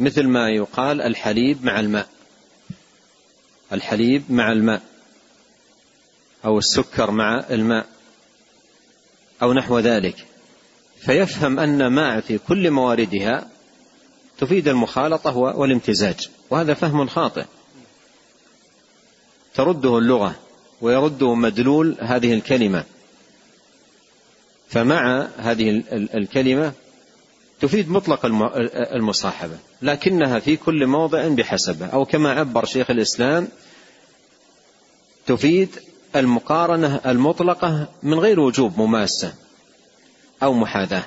مثل 0.00 0.26
ما 0.28 0.50
يقال 0.50 1.02
الحليب 1.02 1.64
مع 1.64 1.80
الماء. 1.80 2.08
الحليب 3.72 4.24
مع 4.28 4.52
الماء. 4.52 4.82
أو 6.44 6.58
السكر 6.58 7.10
مع 7.10 7.44
الماء. 7.50 7.86
أو 9.42 9.52
نحو 9.52 9.78
ذلك. 9.78 10.26
فيفهم 11.00 11.58
أن 11.58 11.86
ماء 11.86 12.20
في 12.20 12.38
كل 12.38 12.70
مواردها 12.70 13.48
تفيد 14.38 14.68
المخالطة 14.68 15.36
والامتزاج. 15.36 16.28
وهذا 16.50 16.74
فهم 16.74 17.06
خاطئ. 17.06 17.44
ترده 19.54 19.98
اللغة 19.98 20.34
ويرده 20.80 21.34
مدلول 21.34 21.96
هذه 22.00 22.34
الكلمة. 22.34 22.84
فمع 24.70 25.28
هذه 25.38 25.82
الكلمة 25.92 26.72
تفيد 27.60 27.90
مطلق 27.90 28.26
المصاحبة 28.94 29.58
لكنها 29.82 30.38
في 30.38 30.56
كل 30.56 30.86
موضع 30.86 31.28
بحسبه 31.28 31.86
أو 31.86 32.04
كما 32.04 32.32
عبر 32.32 32.64
شيخ 32.64 32.90
الإسلام 32.90 33.48
تفيد 35.26 35.68
المقارنة 36.16 37.00
المطلقة 37.06 37.88
من 38.02 38.18
غير 38.18 38.40
وجوب 38.40 38.78
مماسة 38.80 39.34
أو 40.42 40.52
محاذاة. 40.52 41.04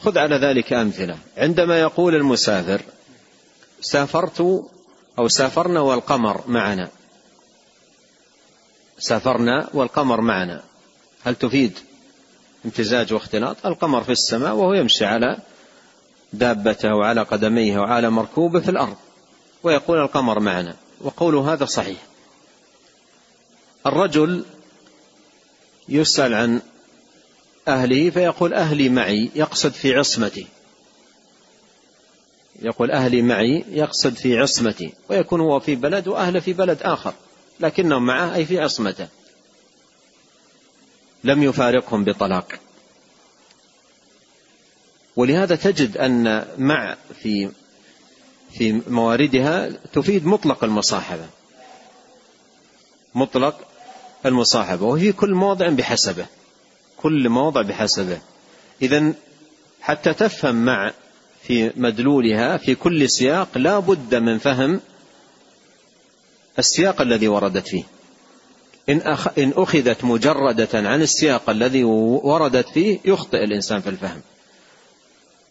خذ 0.00 0.18
على 0.18 0.36
ذلك 0.36 0.72
أمثلة. 0.72 1.18
عندما 1.36 1.80
يقول 1.80 2.14
المسافر 2.14 2.80
سافرت 3.80 4.64
أو 5.18 5.28
سافرنا 5.28 5.80
والقمر 5.80 6.44
معنا. 6.46 6.88
سافرنا 8.98 9.68
والقمر 9.74 10.20
معنا. 10.20 10.62
هل 11.24 11.34
تفيد؟ 11.34 11.78
امتزاج 12.64 13.12
واختلاط 13.12 13.66
القمر 13.66 14.04
في 14.04 14.12
السماء 14.12 14.54
وهو 14.54 14.74
يمشي 14.74 15.04
على 15.04 15.38
دابته 16.32 16.94
وعلى 16.94 17.22
قدميه 17.22 17.78
وعلى 17.78 18.10
مركوبه 18.10 18.60
في 18.60 18.68
الأرض 18.68 18.96
ويقول 19.62 19.98
القمر 19.98 20.40
معنا 20.40 20.76
وقول 21.00 21.34
هذا 21.34 21.64
صحيح. 21.64 21.98
الرجل 23.86 24.44
يسأل 25.88 26.34
عن 26.34 26.60
أهله 27.68 28.10
فيقول 28.10 28.54
أهلي 28.54 28.88
معي 28.88 29.30
يقصد 29.34 29.72
في 29.72 29.94
عصمتي. 29.94 30.46
يقول 32.62 32.90
أهلي 32.90 33.22
معي 33.22 33.64
يقصد 33.70 34.14
في 34.14 34.38
عصمتي 34.38 34.92
ويكون 35.10 35.40
هو 35.40 35.60
في 35.60 35.74
بلد 35.74 36.08
وأهله 36.08 36.40
في 36.40 36.52
بلد 36.52 36.82
آخر 36.82 37.12
لكنهم 37.60 38.06
معه 38.06 38.34
أي 38.34 38.44
في 38.44 38.60
عصمته. 38.60 39.08
لم 41.24 41.42
يفارقهم 41.42 42.04
بطلاق. 42.04 42.52
ولهذا 45.16 45.56
تجد 45.56 45.96
أن 45.96 46.46
مع 46.58 46.96
في 47.22 47.50
في 48.52 48.80
مواردها 48.88 49.70
تفيد 49.92 50.26
مطلق 50.26 50.64
المصاحبة. 50.64 51.26
مطلق 53.14 53.60
المصاحبة 54.26 54.86
وفي 54.86 55.12
كل 55.12 55.34
موضع 55.34 55.68
بحسبه. 55.68 56.26
كل 56.96 57.28
موضع 57.28 57.62
بحسبه. 57.62 58.18
إذا 58.82 59.12
حتى 59.80 60.14
تفهم 60.14 60.64
مع 60.64 60.92
في 61.42 61.72
مدلولها 61.76 62.56
في 62.56 62.74
كل 62.74 63.10
سياق 63.10 63.58
لا 63.58 63.78
بد 63.78 64.14
من 64.14 64.38
فهم 64.38 64.80
السياق 66.58 67.00
الذي 67.00 67.28
وردت 67.28 67.68
فيه. 67.68 67.84
إن, 68.88 69.00
أخ 69.00 69.28
إن 69.38 69.52
أخذت 69.56 70.04
مجردة 70.04 70.68
عن 70.74 71.02
السياق 71.02 71.50
الذي 71.50 71.84
وردت 71.84 72.68
فيه 72.68 72.98
يخطئ 73.04 73.44
الإنسان 73.44 73.80
في 73.80 73.88
الفهم. 73.88 74.20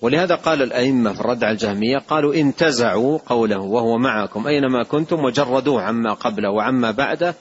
ولهذا 0.02 0.36
قال 0.36 0.62
الأئمة 0.62 1.14
في 1.14 1.20
الرد 1.20 1.44
على 1.44 1.54
الجهمية 1.54 1.98
قالوا 1.98 2.34
انتزعوا 2.34 3.20
قوله 3.26 3.60
وهو 3.60 3.98
معكم 3.98 4.48
أينما 4.48 4.84
كنتم 4.84 5.20
وجردوه 5.24 5.82
عما 5.82 6.14
قبله 6.14 6.50
وعما 6.50 6.92
بعده 6.92 7.36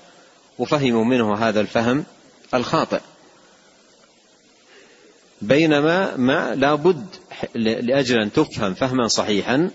وفهموا 0.58 1.04
منه 1.04 1.34
هذا 1.34 1.60
الفهم 1.60 2.04
الخاطئ. 2.54 3.00
بينما 5.42 6.16
ما 6.16 6.54
لابد 6.54 7.06
لأجل 7.54 8.20
أن 8.20 8.32
تفهم 8.32 8.74
فهما 8.74 9.08
صحيحا 9.08 9.70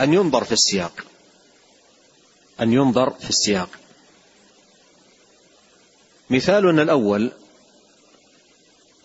أن 0.00 0.14
ينظر 0.14 0.44
في 0.44 0.52
السياق. 0.52 0.92
أن 2.60 2.72
ينظر 2.72 3.10
في 3.10 3.28
السياق. 3.28 3.68
مثالنا 6.30 6.82
الأول 6.82 7.30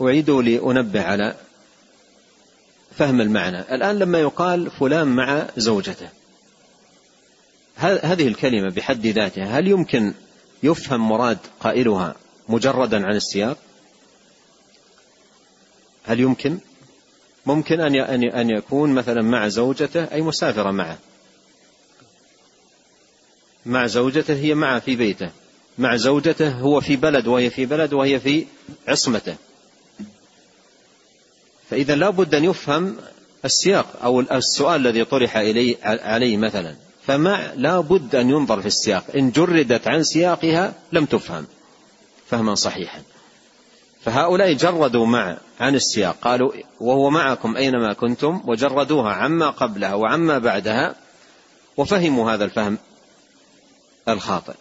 أعيد 0.02 0.30
لأنبه 0.30 1.02
على 1.02 1.36
فهم 2.98 3.22
المعنى. 3.22 3.60
الآن 3.60 4.00
لما 4.00 4.20
يقال 4.20 4.72
فلان 4.72 5.08
مع 5.08 5.48
زوجته 5.58 6.10
هذه 7.78 8.28
الكلمة 8.28 8.70
بحد 8.70 9.08
ذاتها 9.08 9.60
هل 9.60 9.68
يمكن 9.68 10.14
يفهم 10.64 11.10
مراد 11.10 11.38
قائلها 11.60 12.16
مجردا 12.50 13.06
عن 13.06 13.16
السياق؟ 13.16 13.58
هل 16.04 16.20
يمكن؟ 16.20 16.58
ممكن 17.46 17.82
أن 17.82 18.24
أن 18.24 18.50
يكون 18.50 18.94
مثلا 18.94 19.22
مع 19.22 19.48
زوجته 19.48 20.04
أي 20.04 20.22
مسافرة 20.22 20.72
معه. 20.72 20.98
مع 23.66 23.88
زوجته 23.88 24.34
هي 24.34 24.56
معه 24.56 24.80
في 24.80 24.96
بيته. 24.96 25.30
مع 25.78 25.96
زوجته 25.96 26.50
هو 26.50 26.82
في 26.82 26.96
بلد 26.96 27.28
وهي 27.28 27.50
في 27.50 27.66
بلد 27.66 27.94
وهي 27.94 28.20
في 28.20 28.46
عصمته. 28.88 29.36
فإذا 31.70 31.96
لا 31.96 32.10
بد 32.10 32.36
أن 32.36 32.44
يفهم 32.44 32.98
السياق 33.46 33.88
أو 34.04 34.20
السؤال 34.20 34.88
الذي 34.88 35.06
طرح 35.06 35.38
إليه 35.38 35.78
عليه 35.84 36.38
مثلا. 36.38 36.76
فمع 37.08 37.54
لا 37.56 37.80
بد 37.80 38.16
أن 38.16 38.30
ينظر 38.30 38.62
في 38.62 38.68
السياق. 38.68 39.04
إن 39.16 39.32
جردت 39.32 39.88
عن 39.88 40.04
سياقها 40.04 40.74
لم 40.92 41.06
تفهم. 41.06 41.48
فهما 42.28 42.56
صحيحا. 42.56 43.02
فهؤلاء 44.04 44.54
جردوا 44.54 45.06
مع 45.06 45.38
عن 45.60 45.76
السياق. 45.76 46.18
قالوا 46.22 46.52
وهو 46.80 47.10
معكم 47.10 47.58
أينما 47.58 47.94
كنتم 47.94 48.42
وجردوها 48.46 49.14
عما 49.14 49.50
قبلها 49.50 49.94
وعما 49.94 50.38
بعدها 50.38 50.96
وفهموا 51.78 52.32
هذا 52.32 52.46
الفهم 52.46 52.78
الخاطئ. 54.10 54.54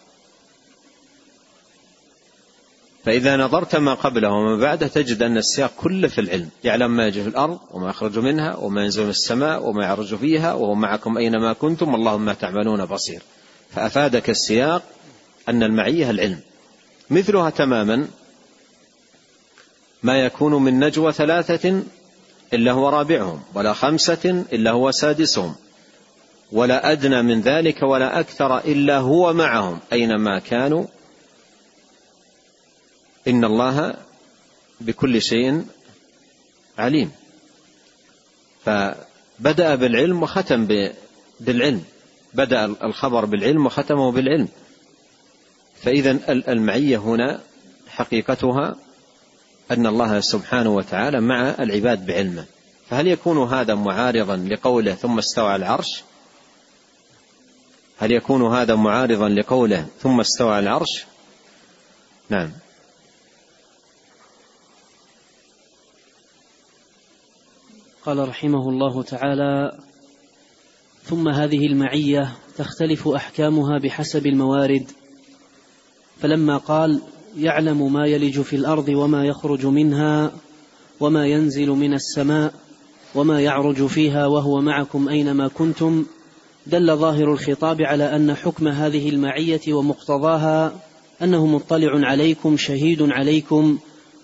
فإذا 3.05 3.37
نظرت 3.37 3.75
ما 3.75 3.93
قبله 3.93 4.29
وما 4.31 4.57
بعده 4.57 4.87
تجد 4.87 5.23
أن 5.23 5.37
السياق 5.37 5.71
كله 5.77 6.07
في 6.07 6.21
العلم. 6.21 6.49
يعلم 6.63 6.91
ما 6.91 7.07
يجي 7.07 7.23
في 7.23 7.29
الأرض 7.29 7.59
وما 7.71 7.89
يخرج 7.89 8.19
منها 8.19 8.55
وما 8.55 8.83
ينزل 8.83 9.03
من 9.03 9.09
السماء 9.09 9.67
وما 9.67 9.83
يعرج 9.83 10.15
فيها 10.15 10.53
وهو 10.53 10.75
معكم 10.75 11.17
أينما 11.17 11.53
كنتم 11.53 11.93
والله 11.93 12.17
ما 12.17 12.33
تعملون 12.33 12.85
بصير. 12.85 13.21
فأفادك 13.71 14.29
السياق 14.29 14.83
أن 15.49 15.63
المعية 15.63 16.09
العلم. 16.09 16.39
مثلها 17.09 17.49
تماما 17.49 18.07
ما 20.03 20.25
يكون 20.25 20.63
من 20.63 20.79
نجوى 20.79 21.11
ثلاثة 21.11 21.83
إلا 22.53 22.71
هو 22.71 22.89
رابعهم 22.89 23.41
ولا 23.53 23.73
خمسة 23.73 24.45
إلا 24.53 24.71
هو 24.71 24.91
سادسهم 24.91 25.55
ولا 26.51 26.91
أدنى 26.91 27.21
من 27.21 27.41
ذلك 27.41 27.83
ولا 27.83 28.19
أكثر 28.19 28.57
إلا 28.57 28.97
هو 28.97 29.33
معهم 29.33 29.79
أينما 29.93 30.39
كانوا 30.39 30.85
إن 33.27 33.45
الله 33.45 33.95
بكل 34.81 35.21
شيء 35.21 35.65
عليم. 36.77 37.11
فبدأ 38.65 39.75
بالعلم 39.75 40.23
وختم 40.23 40.67
بالعلم. 41.39 41.83
بدأ 42.33 42.65
الخبر 42.65 43.25
بالعلم 43.25 43.65
وختمه 43.65 44.11
بالعلم. 44.11 44.47
فإذا 45.81 46.19
المعية 46.29 46.97
هنا 46.97 47.41
حقيقتها 47.87 48.75
أن 49.71 49.87
الله 49.87 50.19
سبحانه 50.19 50.75
وتعالى 50.75 51.21
مع 51.21 51.55
العباد 51.59 52.05
بعلمه. 52.05 52.45
فهل 52.89 53.07
يكون 53.07 53.53
هذا 53.53 53.75
معارضا 53.75 54.37
لقوله 54.37 54.93
ثم 54.93 55.17
استوى 55.17 55.55
العرش؟ 55.55 56.03
هل 57.97 58.11
يكون 58.11 58.55
هذا 58.55 58.75
معارضا 58.75 59.29
لقوله 59.29 59.87
ثم 59.99 60.19
استوى 60.19 60.59
العرش؟ 60.59 61.05
نعم. 62.29 62.51
قال 68.05 68.29
رحمه 68.29 68.69
الله 68.69 69.03
تعالى 69.03 69.77
ثم 71.03 71.27
هذه 71.27 71.65
المعية 71.65 72.31
تختلف 72.57 73.07
أحكامها 73.07 73.79
بحسب 73.79 74.27
الموارد. 74.27 74.91
فلما 76.19 76.57
قال 76.57 77.01
يعلم 77.37 77.93
ما 77.93 78.05
يلج 78.05 78.41
في 78.41 78.55
الأرض 78.55 78.89
وما 78.89 79.25
يخرج 79.25 79.65
منها 79.65 80.31
وما 80.99 81.25
ينزل 81.27 81.69
من 81.69 81.93
السماء 81.93 82.53
وما 83.15 83.41
يعرج 83.41 83.85
فيها 83.85 84.27
وهو 84.27 84.61
معكم 84.61 85.09
أينما 85.09 85.47
كنتم 85.47 86.05
دل 86.67 86.95
ظاهر 86.97 87.33
الخطاب 87.33 87.81
على 87.81 88.15
أن 88.15 88.35
حكم 88.35 88.67
هذه 88.67 89.09
المعية 89.09 89.73
ومقتضاها 89.73 90.73
أنه 91.21 91.45
مطلع 91.45 92.07
عليكم 92.07 92.57
شهيد 92.57 93.01
عليكم 93.01 93.77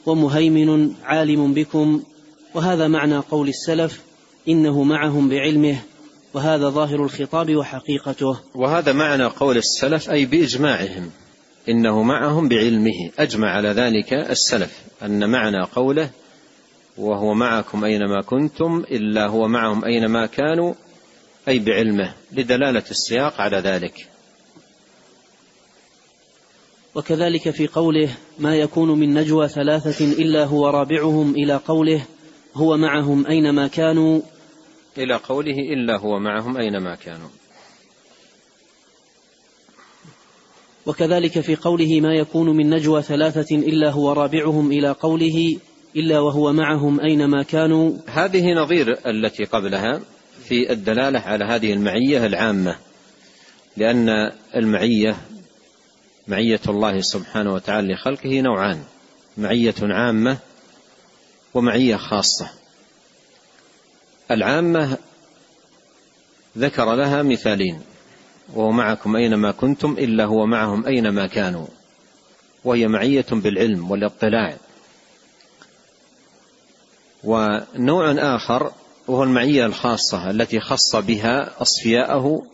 ومهيمن 0.06 0.94
عالم 1.04 1.54
بكم 1.54 2.02
وهذا 2.56 2.88
معنى 2.88 3.18
قول 3.18 3.50
السلف 3.50 4.02
إنه 4.48 4.84
معهم 4.84 5.30
بعلمه 5.30 5.78
وهذا 6.34 6.70
ظاهر 6.70 7.04
الخطاب 7.04 7.56
وحقيقته. 7.56 8.40
وهذا 8.56 8.94
معنى 8.94 9.26
قول 9.26 9.58
السلف 9.58 10.10
أي 10.10 10.26
بإجماعهم 10.26 11.12
إنه 11.70 12.04
معهم 12.04 12.50
بعلمه. 12.50 13.12
أجمع 13.20 13.48
على 13.48 13.70
ذلك 13.70 14.14
السلف 14.14 14.82
أن 15.04 15.30
معنى 15.30 15.62
قوله 15.76 16.10
وهو 16.98 17.34
معكم 17.34 17.84
أينما 17.84 18.22
كنتم 18.22 18.84
إلا 18.92 19.28
هو 19.28 19.48
معهم 19.48 19.86
أينما 19.86 20.26
كانوا 20.26 20.74
أي 21.48 21.60
بعلمه. 21.60 22.14
لدلالة 22.32 22.84
السياق 22.92 23.42
على 23.42 23.58
ذلك. 23.58 24.08
وكذلك 26.96 27.50
في 27.50 27.68
قوله 27.68 28.10
ما 28.40 28.56
يكون 28.56 29.00
من 29.00 29.14
نجوى 29.14 29.48
ثلاثة 29.48 30.06
إلا 30.06 30.46
هو 30.46 30.68
رابعهم 30.68 31.36
إلى 31.36 31.56
قوله 31.56 32.06
هو 32.54 32.78
معهم 32.78 33.28
أينما 33.28 33.68
كانوا؟ 33.68 34.22
إلى 34.98 35.16
قوله 35.16 35.56
إلا 35.74 35.98
هو 35.98 36.20
معهم 36.20 36.58
أينما 36.58 36.96
كانوا. 36.96 37.30
وكذلك 40.86 41.40
في 41.40 41.56
قوله 41.56 42.02
ما 42.02 42.14
يكون 42.14 42.50
من 42.58 42.70
نجوى 42.70 43.02
ثلاثة 43.02 43.56
إلا 43.56 43.90
هو 43.90 44.14
رابعهم 44.14 44.72
إلى 44.72 44.92
قوله 44.92 45.58
إلا 45.96 46.20
وهو 46.20 46.54
معهم 46.54 47.00
أينما 47.00 47.44
كانوا. 47.44 47.94
هذه 48.08 48.54
نظير 48.54 48.98
التي 49.06 49.44
قبلها 49.44 50.02
في 50.44 50.72
الدلالة 50.72 51.20
على 51.20 51.46
هذه 51.46 51.74
المعية 51.74 52.26
العامة 52.26 52.76
لأن 53.78 54.10
المعية 54.56 55.16
معية 56.28 56.62
الله 56.68 57.02
سبحانه 57.02 57.54
وتعالى 57.54 57.94
لخلقه 57.94 58.42
نوعان. 58.42 58.84
معية 59.38 59.76
عامة 59.82 60.38
ومعية 61.54 61.96
خاصة. 61.96 62.50
العامة 64.32 64.98
ذكر 66.58 66.96
لها 66.96 67.24
مثالين 67.24 67.82
وهو 68.54 68.72
معكم 68.72 69.16
أينما 69.16 69.52
كنتم 69.52 69.92
إلا 69.92 70.26
هو 70.26 70.46
معهم 70.46 70.86
أينما 70.86 71.28
كانوا. 71.28 71.68
وهي 72.64 72.88
معية 72.88 73.26
بالعلم 73.32 73.92
والاطلاع. 73.92 74.58
ونوع 77.24 78.12
آخر 78.36 78.72
وهو 79.08 79.24
المعية 79.24 79.66
الخاصة 79.66 80.30
التي 80.30 80.60
خص 80.60 80.96
بها 80.96 81.62
أصفياءه 81.62 82.46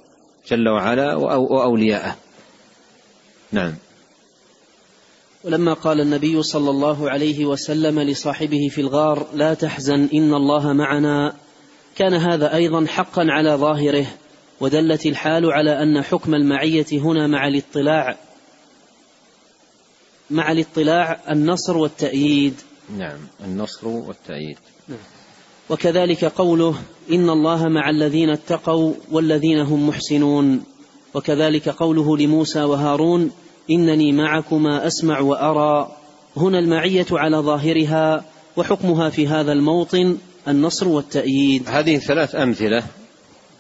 جل 0.50 0.70
وعلا 0.70 1.16
وأولياءه. 1.16 2.16
نعم. 3.52 3.76
ولما 5.48 5.74
قال 5.74 6.02
النبي 6.02 6.44
صلى 6.44 6.70
الله 6.70 7.10
عليه 7.10 7.46
وسلم 7.46 8.00
لصاحبه 8.00 8.70
في 8.72 8.82
الغار 8.82 9.28
لا 9.34 9.54
تحزن 9.54 10.10
إن 10.14 10.34
الله 10.34 10.74
معنا. 10.74 11.34
كان 11.96 12.14
هذا 12.14 12.56
أيضا 12.56 12.86
حقا 12.86 13.26
على 13.30 13.50
ظاهره 13.50 14.06
ودلت 14.60 15.06
الحال 15.06 15.52
على 15.52 15.84
أن 15.84 16.02
حكم 16.02 16.36
المعية 16.36 16.86
هنا 16.92 17.28
مع 17.28 17.48
الاطلاع 17.48 18.18
مع 20.30 20.52
الاطلاع 20.52 21.20
النصر 21.32 21.78
والتأييد. 21.78 22.54
نعم 22.98 23.20
النصر 23.46 23.88
والتأييد. 23.88 24.58
نعم. 24.88 25.00
وكذلك 25.70 26.26
قوله 26.26 26.76
إن 27.12 27.30
الله 27.30 27.68
مع 27.68 27.90
الذين 27.90 28.30
اتقوا 28.30 28.94
والذين 29.12 29.60
هم 29.60 29.88
محسنون. 29.88 30.64
وكذلك 31.14 31.70
قوله 31.70 32.18
لموسى 32.18 32.64
وهارون 32.64 33.32
إنني 33.70 34.12
معكما 34.12 34.88
أسمع 34.88 35.20
وأرى. 35.20 35.92
هنا 36.38 36.60
المعية 36.60 37.06
على 37.12 37.38
ظاهرها 37.38 38.26
وحكمها 38.58 39.10
في 39.10 39.28
هذا 39.28 39.52
الموطن 39.52 40.18
النصر 40.48 40.88
والتأييد. 40.88 41.70
هذه 41.70 41.98
ثلاث 41.98 42.36
أمثلة 42.36 42.84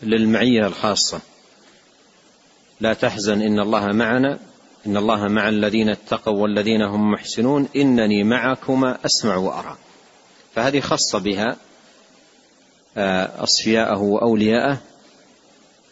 للمعية 0.03 0.67
الخاصة. 0.67 1.19
لا 2.81 2.93
تحزن 2.93 3.41
إن 3.41 3.59
الله 3.59 3.87
معنا 3.87 4.39
إن 4.87 4.97
الله 4.97 5.27
مع 5.27 5.49
الذين 5.49 5.89
اتقوا 5.89 6.41
والذين 6.41 6.81
هم 6.81 7.11
محسنون 7.11 7.67
إنني 7.75 8.23
معكما 8.23 8.97
أسمع 9.05 9.35
وأرى. 9.35 9.77
فهذه 10.55 10.79
خاصة 10.79 11.19
بها 11.19 11.55
آه، 12.97 13.43
أصفياءه 13.43 14.01
وأولياءه. 14.01 14.77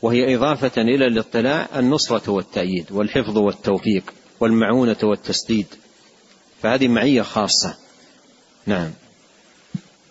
وهي 0.02 0.36
إضافة 0.36 0.82
إلى 0.82 1.08
الاطلاع 1.08 1.68
النصرة 1.76 2.32
والتأييد 2.32 2.92
والحفظ 2.92 3.38
والتوفيق 3.38 4.14
والمعونة 4.40 4.98
والتسديد. 5.04 5.66
فهذه 6.62 6.88
معية 6.88 7.22
خاصة. 7.22 7.76
نعم. 8.66 8.92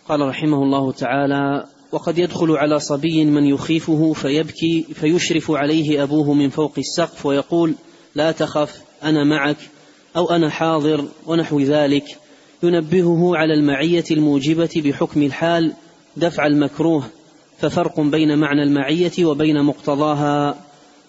قال 0.08 0.20
رحمه 0.20 0.62
الله 0.62 0.92
تعالى 0.92 1.66
وقد 1.92 2.18
يدخل 2.18 2.50
على 2.50 2.80
صبي 2.80 3.24
من 3.24 3.44
يخيفه 3.44 4.12
فيبكي 4.12 4.86
فيشرف 4.94 5.50
عليه 5.50 6.02
أبوه 6.02 6.32
من 6.32 6.50
فوق 6.50 6.72
السقف 6.78 7.26
ويقول 7.26 7.74
لا 8.14 8.32
تخف 8.32 8.80
أنا 9.02 9.24
معك 9.24 9.56
أو 10.16 10.30
أنا 10.30 10.50
حاضر 10.50 11.04
ونحو 11.26 11.60
ذلك. 11.60 12.04
ينبهه 12.62 13.36
على 13.36 13.54
المعية 13.54 14.04
الموجبة 14.10 14.70
بحكم 14.76 15.22
الحال 15.22 15.72
دفع 16.16 16.46
المكروه 16.46 17.04
ففرق 17.64 18.00
بين 18.00 18.38
معنى 18.38 18.62
المعية 18.62 19.24
وبين 19.24 19.62
مقتضاها 19.62 20.56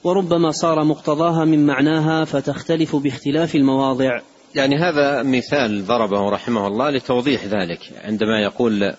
وربما 0.04 0.52
صار 0.52 0.84
مقتضاها 0.84 1.46
من 1.46 1.66
معناها 1.66 2.26
فتختلف 2.26 2.96
باختلاف 2.96 3.56
المواضع. 3.56 4.22
يعني 4.56 4.76
هذا 4.76 5.24
مثال 5.24 5.86
ضربه 5.86 6.30
رحمه 6.30 6.68
الله 6.68 6.90
لتوضيح 6.90 7.46
ذلك. 7.46 7.80
عندما 8.04 8.42
يقول 8.44 8.94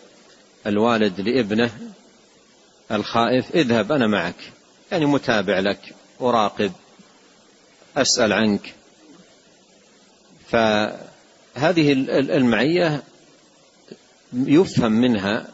الوالد 0.67 1.21
لابنه 1.21 1.71
الخائف 2.93 3.55
اذهب 3.55 3.93
أنا 3.93 4.07
معك. 4.07 4.53
يعني 4.93 5.07
متابع 5.07 5.59
لك 5.59 5.81
أراقب 6.21 6.73
أسأل 7.97 8.33
عنك. 8.33 8.75
فهذه 10.49 11.93
المعية 12.37 13.03
يفهم 14.33 14.93
منها 14.93 15.47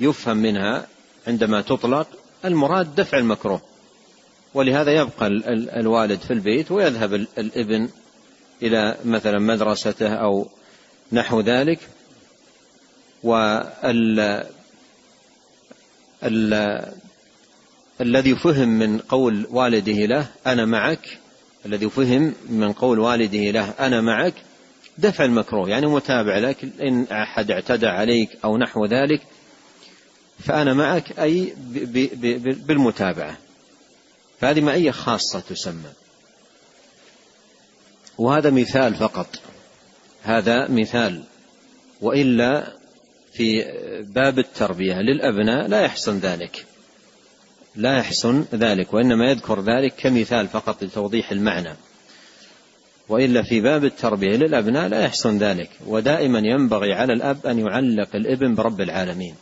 يفهم 0.00 0.36
منها 0.36 0.86
عندما 1.26 1.60
تطلق 1.60 2.08
المراد 2.44 2.94
دفع 2.94 3.18
المكروه. 3.18 3.60
ولهذا 4.54 4.92
يبقى 4.92 5.26
الوالد 5.80 6.20
في 6.20 6.32
البيت 6.32 6.72
ويذهب 6.72 7.14
الابن 7.14 7.88
إلى 8.62 8.96
مثلا 9.04 9.38
مدرسته 9.38 10.14
أو 10.14 10.48
نحو 11.12 11.40
ذلك. 11.40 11.78
وال 13.22 14.46
الذي 18.00 18.34
فهم 18.34 18.68
من 18.68 18.98
قول 18.98 19.46
والده 19.50 20.06
له 20.06 20.26
أنا 20.46 20.64
معك. 20.64 21.18
الذي 21.66 21.90
فهم 21.90 22.34
من 22.48 22.72
قول 22.72 22.98
والده 22.98 23.50
له 23.50 23.70
أنا 23.70 24.00
معك. 24.00 24.34
دفع 24.98 25.24
المكروه 25.24 25.68
يعني 25.68 25.86
متابع 25.86 26.38
لك 26.38 26.56
إن 26.82 27.02
أحد 27.12 27.50
اعتدى 27.50 27.86
عليك 27.86 28.38
أو 28.44 28.58
نحو 28.58 28.86
ذلك. 28.86 29.20
فأنا 30.38 30.74
معك 30.74 31.18
أي 31.18 31.54
بالمتابعة. 32.66 33.36
فهذه 34.40 34.60
معية 34.60 34.90
خاصة 34.90 35.40
تسمى. 35.40 35.90
وهذا 38.18 38.50
مثال 38.50 38.94
فقط. 38.94 39.28
هذا 40.22 40.68
مثال. 40.68 41.22
وإلا 42.00 42.72
في 43.32 43.64
باب 44.14 44.38
التربية 44.38 44.94
للأبناء 44.94 45.68
لا 45.68 45.80
يحسن 45.80 46.18
ذلك. 46.18 46.66
لا 47.76 47.98
يحسن 47.98 48.44
ذلك 48.54 48.94
وإنما 48.94 49.30
يذكر 49.30 49.60
ذلك 49.60 49.94
كمثال 49.96 50.48
فقط 50.48 50.84
لتوضيح 50.84 51.30
المعنى. 51.30 51.76
وإلا 53.08 53.42
في 53.42 53.60
باب 53.60 53.84
التربية 53.84 54.36
للأبناء 54.36 54.88
لا 54.88 55.00
يحسن 55.00 55.38
ذلك. 55.38 55.70
ودائما 55.86 56.38
ينبغي 56.38 56.92
على 56.92 57.12
الأب 57.12 57.46
أن 57.46 57.58
يعلق 57.58 58.16
الإبن 58.16 58.54
برب 58.54 58.80
العالمين. 58.80 59.34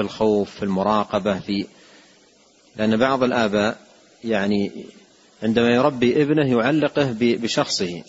في 0.00 0.06
الخوف 0.06 0.50
في 0.50 0.62
المراقبة 0.62 1.38
في 1.38 1.66
لأن 2.76 2.96
بعض 2.96 3.22
الآباء 3.22 3.78
يعني 4.24 4.72
عندما 5.42 5.68
يربي 5.68 6.22
ابنه 6.22 6.58
يعلقه 6.58 7.14
بشخصه. 7.20 8.02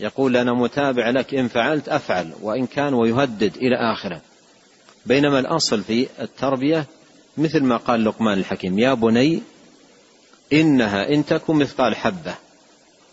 يقول 0.00 0.36
أنا 0.36 0.52
متابع 0.52 1.10
لك 1.10 1.34
إن 1.34 1.48
فعلت 1.48 1.88
أفعل 1.88 2.32
وإن 2.42 2.66
كان 2.66 2.94
ويهدد 2.94 3.56
إلى 3.56 3.92
آخرة. 3.92 4.20
بينما 5.06 5.38
الأصل 5.38 5.82
في 5.82 6.08
التربية 6.20 6.86
مثل 7.36 7.62
ما 7.62 7.76
قال 7.76 8.04
لقمان 8.04 8.38
الحكيم 8.38 8.78
يا 8.78 8.94
بني 8.94 9.42
إنها 10.52 11.08
إن 11.14 11.26
تكن 11.26 11.56
مثقال 11.56 11.96
حبة 11.96 12.34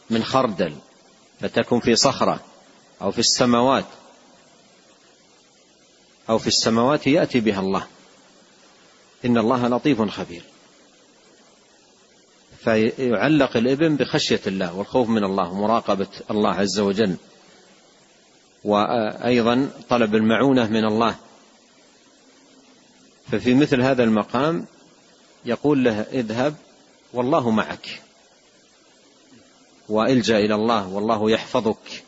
من 0.10 0.24
خردل 0.24 0.74
فتكن 1.40 1.80
في 1.80 1.96
صخرة 1.96 2.40
أو 3.02 3.12
في 3.12 3.20
السماوات. 3.20 3.86
أو 6.30 6.38
في 6.38 6.48
السماوات 6.48 7.08
يأتي 7.08 7.40
بها 7.40 7.60
الله. 7.60 7.88
إن 9.26 9.38
الله 9.38 9.68
لطيف 9.68 10.02
خبير. 10.02 10.44
فيعلق 12.64 13.58
الإبن 13.58 13.96
بخشية 13.96 14.42
الله 14.48 14.76
والخوف 14.76 15.10
من 15.10 15.24
الله 15.24 15.52
ومراقبة 15.52 16.08
الله 16.32 16.54
عز 16.54 16.80
وجل. 16.80 17.16
وأيضا 18.64 19.70
طلب 19.90 20.16
المعونة 20.16 20.68
من 20.68 20.86
الله. 20.86 21.16
ففي 23.32 23.54
مثل 23.54 23.82
هذا 23.82 24.04
المقام 24.04 24.66
يقول 25.46 25.84
له 25.84 26.02
اذهب 26.02 26.56
والله 27.14 27.50
معك. 27.50 28.02
وإلجأ 29.90 30.38
إلى 30.40 30.56
الله 30.56 30.88
والله 30.88 31.32
يحفظك. 31.32 32.04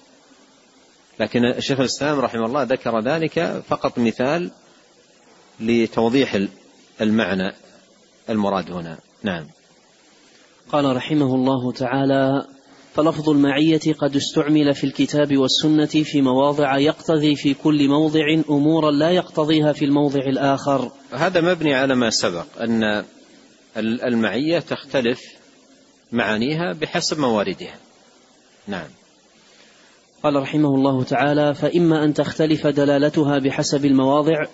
لكن 1.20 1.60
شيخ 1.60 1.80
الإسلام 1.80 2.20
رحمه 2.20 2.46
الله 2.46 2.64
ذكر 2.64 3.00
ذلك 3.00 3.64
فقط 3.68 4.00
مثال 4.00 4.52
لتوضيح 5.60 6.40
المعنى 7.02 7.54
المراد 8.30 8.72
هنا. 8.72 9.00
نعم. 9.24 9.48
قال 10.72 10.96
رحمه 10.96 11.36
الله 11.36 11.72
تعالى 11.72 12.46
فلفظ 12.96 13.30
المعية 13.30 13.94
قد 14.02 14.16
استعمل 14.16 14.74
في 14.74 14.84
الكتاب 14.84 15.38
والسنة 15.38 16.04
في 16.04 16.22
مواضع 16.22 16.78
يقتضي 16.78 17.36
في 17.36 17.54
كل 17.54 17.90
موضع 17.90 18.22
أمورا 18.50 18.92
لا 18.92 19.10
يقتضيها 19.10 19.74
في 19.74 19.86
الموضع 19.86 20.20
الآخر. 20.20 20.92
هذا 21.14 21.42
مبني 21.42 21.74
على 21.74 21.96
ما 21.96 22.10
سبق 22.10 22.46
أن 22.62 23.04
المعية 23.78 24.60
تختلف 24.60 25.22
معانيها 26.12 26.74
بحسب 26.74 27.20
مواردها. 27.20 27.76
نعم. 28.68 28.88
قال 30.24 30.36
رحمه 30.36 30.76
الله 30.76 31.04
تعالى 31.04 31.54
فإما 31.54 32.04
أن 32.04 32.14
تختلف 32.14 32.68
دلالتها 32.68 33.40
بحسب 33.40 33.86
المواضع 33.86 34.46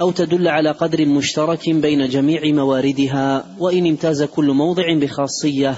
أو 0.00 0.10
تدل 0.10 0.48
على 0.48 0.70
قدر 0.70 1.06
مشترك 1.06 1.70
بين 1.70 2.08
جميع 2.08 2.40
مواردها 2.44 3.46
وإن 3.58 3.86
امتاز 3.86 4.22
كل 4.22 4.52
موضع 4.52 4.94
بخاصية. 4.94 5.74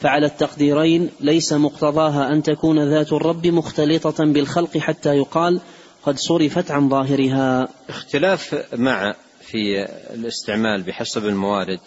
فعلى 0.00 0.26
التقديرين 0.26 1.10
ليس 1.20 1.52
مقتضاها 1.52 2.32
أن 2.32 2.42
تكون 2.42 2.88
ذات 2.90 3.12
الرب 3.12 3.46
مختلطة 3.46 4.24
بالخلق 4.24 4.78
حتى 4.78 5.16
يقال 5.16 5.60
قد 6.02 6.18
صرفت 6.18 6.70
عن 6.70 6.88
ظاهرها. 6.88 7.68
اختلاف 7.88 8.64
مع 8.74 9.14
في 9.40 9.86
الاستعمال 10.14 10.82
بحسب 10.82 11.26
الموارد 11.26 11.80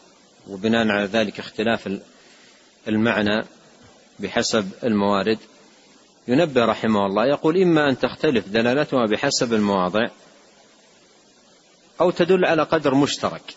وبناء 0.49 0.87
على 0.87 1.05
ذلك 1.05 1.39
اختلاف 1.39 1.99
المعنى 2.87 3.43
بحسب 4.19 4.69
الموارد 4.83 5.37
ينبه 6.29 6.65
رحمه 6.65 7.05
الله 7.05 7.25
يقول 7.25 7.61
إما 7.61 7.89
أن 7.89 7.99
تختلف 7.99 8.47
دلالتها 8.47 9.05
بحسب 9.05 9.53
المواضع 9.53 10.09
أو 12.01 12.11
تدل 12.11 12.45
على 12.45 12.63
قدر 12.63 12.95
مشترك. 12.95 13.55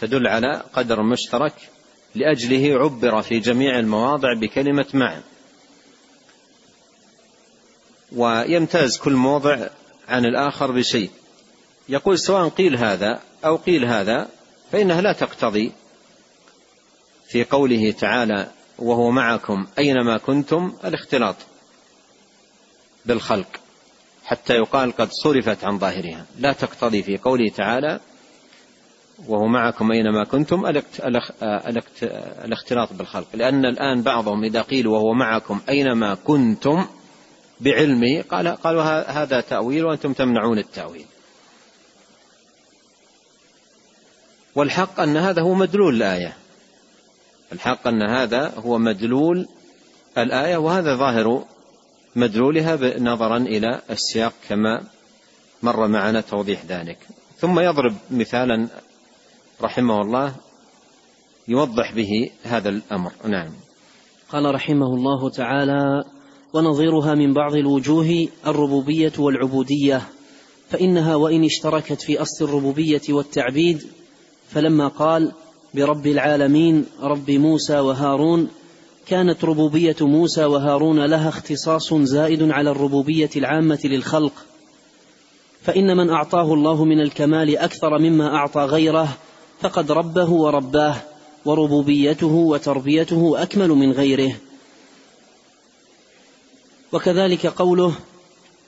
تدل 0.00 0.26
على 0.26 0.62
قدر 0.72 1.02
مشترك 1.02 1.54
لأجله 2.14 2.78
عبر 2.78 3.22
في 3.22 3.38
جميع 3.38 3.78
المواضع 3.78 4.34
بكلمة 4.34 4.86
مع 4.94 5.20
ويمتاز 8.12 8.98
كل 8.98 9.12
موضع 9.12 9.68
عن 10.08 10.24
الآخر 10.24 10.70
بشيء. 10.70 11.10
يقول 11.88 12.18
سواء 12.18 12.48
قيل 12.48 12.76
هذا 12.76 13.20
أو 13.44 13.56
قيل 13.56 13.84
هذا 13.84 14.28
فإنها 14.72 15.00
لا 15.00 15.12
تقتضي 15.12 15.72
في 17.28 17.44
قوله 17.44 17.90
تعالى 17.90 18.50
وهو 18.78 19.10
معكم 19.10 19.66
أينما 19.78 20.18
كنتم 20.18 20.72
الاختلاط. 20.84 21.36
بالخلق 23.06 23.46
حتى 24.24 24.54
يقال 24.54 24.92
قد 24.92 25.08
صرفت 25.12 25.64
عن 25.64 25.78
ظاهرها. 25.78 26.26
لا 26.38 26.52
تقتضي 26.52 27.02
في 27.02 27.16
قوله 27.16 27.48
تعالى 27.48 28.00
وهو 29.28 29.46
معكم 29.46 29.92
أينما 29.92 30.24
كنتم 30.24 30.66
الاختلاط 32.44 32.92
بالخلق. 32.92 33.26
لأن 33.34 33.64
الآن 33.64 34.02
بعضهم 34.02 34.44
إذا 34.44 34.62
قيل 34.62 34.86
وهو 34.86 35.12
معكم 35.12 35.60
أينما 35.68 36.14
كنتم 36.14 36.86
بعلمه 37.60 38.22
قال 38.22 38.48
قالوا 38.48 38.82
هذا 39.22 39.40
تأويل 39.40 39.84
وأنتم 39.84 40.12
تمنعون 40.12 40.58
التأويل. 40.58 41.06
والحق 44.54 45.00
أن 45.00 45.16
هذا 45.16 45.42
هو 45.42 45.54
مدلول 45.54 45.94
الآية. 45.94 46.36
الحق 47.52 47.86
أن 47.86 48.02
هذا 48.02 48.52
هو 48.56 48.78
مدلول 48.78 49.48
الآية 50.18 50.56
وهذا 50.56 50.94
ظاهر 50.94 51.44
مدلولها 52.18 52.98
نظرا 52.98 53.36
إلى 53.36 53.80
السياق 53.90 54.32
كما 54.48 54.82
مر 55.62 55.88
معنا 55.88 56.20
توضيح 56.20 56.64
ذلك. 56.64 56.98
ثم 57.38 57.60
يضرب 57.60 57.94
مثالا 58.10 58.68
رحمه 59.62 60.00
الله 60.02 60.34
يوضح 61.48 61.94
به 61.94 62.30
هذا 62.44 62.68
الأمر. 62.68 63.12
نعم. 63.24 63.50
قال 64.32 64.54
رحمه 64.54 64.94
الله 64.94 65.30
تعالى 65.30 66.04
ونظيرها 66.52 67.14
من 67.14 67.34
بعض 67.34 67.54
الوجوه 67.54 68.28
الربوبية 68.46 69.12
والعبودية 69.18 70.02
فإنها 70.68 71.16
وإن 71.16 71.44
اشتركت 71.44 72.02
في 72.02 72.22
أصل 72.22 72.44
الربوبية 72.44 73.02
والتعبيد 73.08 73.86
فلما 74.48 74.88
قال 74.88 75.32
برب 75.74 76.06
العالمين 76.06 76.86
رب 77.00 77.30
موسى 77.30 77.78
وهارون 77.78 78.48
كانت 79.08 79.44
ربوبية 79.44 79.96
موسى 80.00 80.44
وهارون 80.44 81.04
لها 81.04 81.28
اختصاص 81.28 81.94
زائد 81.94 82.50
على 82.50 82.70
الربوبية 82.70 83.30
العامة 83.36 83.80
للخلق. 83.84 84.32
فإن 85.62 85.96
من 85.96 86.10
أعطاه 86.10 86.54
الله 86.54 86.84
من 86.84 87.00
الكمال 87.00 87.56
أكثر 87.56 87.98
مما 87.98 88.34
أعطى 88.34 88.60
غيره 88.60 89.08
فقد 89.60 89.92
ربه 89.92 90.30
ورباه 90.30 90.96
وربوبيته 91.44 92.34
وتربيته 92.34 93.42
أكمل 93.42 93.68
من 93.68 93.92
غيره. 93.92 94.32
وكذلك 96.92 97.46
قوله 97.46 97.92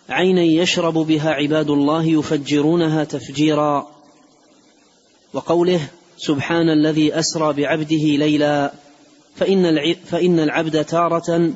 عينا 0.08 0.42
يشرب 0.42 0.94
بها 0.94 1.30
عباد 1.30 1.70
الله 1.70 2.04
يفجرونها 2.04 3.04
تفجيرا. 3.04 3.88
وقوله 5.34 5.80
سبحان 6.16 6.68
الذي 6.68 7.18
أسرى 7.18 7.52
بعبده 7.52 7.96
ليلا. 7.96 8.72
فإن 9.34 9.94
فإن 10.04 10.40
العبد 10.40 10.84
تارة 10.84 11.52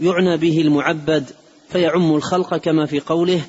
يعنى 0.00 0.36
به 0.36 0.60
المعبد 0.60 1.24
فيعم 1.68 2.14
الخلق 2.14 2.56
كما 2.56 2.86
في 2.86 3.00
قوله 3.00 3.40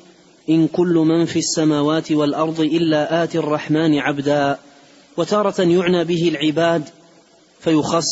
إن 0.48 0.66
كل 0.68 0.94
من 0.94 1.24
في 1.24 1.38
السماوات 1.38 2.12
والأرض 2.12 2.60
إلا 2.60 3.24
آتي 3.24 3.38
الرحمن 3.38 3.98
عبدا. 3.98 4.58
وتارة 5.16 5.60
يعنى 5.62 6.04
به 6.04 6.28
العباد 6.28 6.88
فيخص 7.60 8.06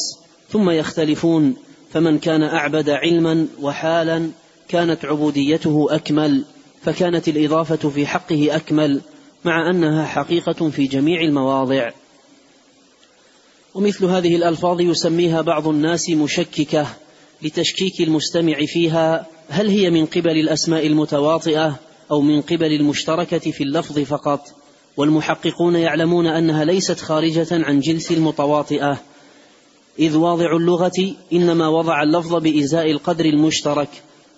ثم 0.48 0.70
يختلفون 0.70 1.56
فمن 1.92 2.18
كان 2.18 2.42
أعبد 2.42 2.90
علما 2.90 3.46
وحالا 3.60 4.30
كانت 4.68 5.04
عبوديته 5.04 5.86
أكمل 5.90 6.44
فكانت 6.82 7.28
الإضافة 7.28 7.88
في 7.88 8.06
حقه 8.06 8.56
أكمل 8.56 9.00
مع 9.44 9.70
أنها 9.70 10.04
حقيقة 10.04 10.70
في 10.70 10.86
جميع 10.86 11.20
المواضع. 11.20 11.90
ومثل 13.74 14.04
هذه 14.04 14.36
الألفاظ 14.36 14.80
يسميها 14.80 15.40
بعض 15.40 15.68
الناس 15.68 16.10
مشككة 16.10 16.86
لتشكيك 17.42 18.00
المستمع 18.00 18.56
فيها 18.66 19.26
هل 19.48 19.68
هي 19.68 19.90
من 19.90 20.06
قبل 20.06 20.30
الأسماء 20.30 20.86
المتواطئة 20.86 21.78
أو 22.10 22.20
من 22.20 22.42
قبل 22.42 22.72
المشتركة 22.72 23.38
في 23.38 23.62
اللفظ 23.62 23.98
فقط؟ 23.98 24.48
والمحققون 24.96 25.76
يعلمون 25.76 26.26
أنها 26.26 26.64
ليست 26.64 27.00
خارجة 27.00 27.46
عن 27.50 27.80
جنس 27.80 28.12
المتواطئة. 28.12 28.98
إذ 29.98 30.16
واضع 30.16 30.56
اللغة 30.56 31.14
إنما 31.32 31.68
وضع 31.68 32.02
اللفظ 32.02 32.34
بإزاء 32.34 32.90
القدر 32.90 33.24
المشترك 33.24 33.88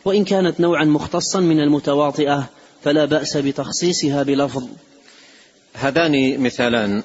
وإن 0.04 0.24
كانت 0.24 0.60
نوعا 0.60 0.84
مختصا 0.84 1.40
من 1.40 1.60
المتواطئة 1.60 2.48
فلا 2.82 3.04
بأس 3.04 3.36
بتخصيصها 3.36 4.22
بلفظ. 4.22 4.64
هذان 5.74 6.40
مثالان. 6.40 7.02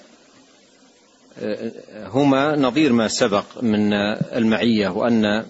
هما 1.93 2.55
نظير 2.55 2.93
ما 2.93 3.07
سبق 3.07 3.45
من 3.61 3.93
المعية 4.35 4.87
وأن 4.87 5.45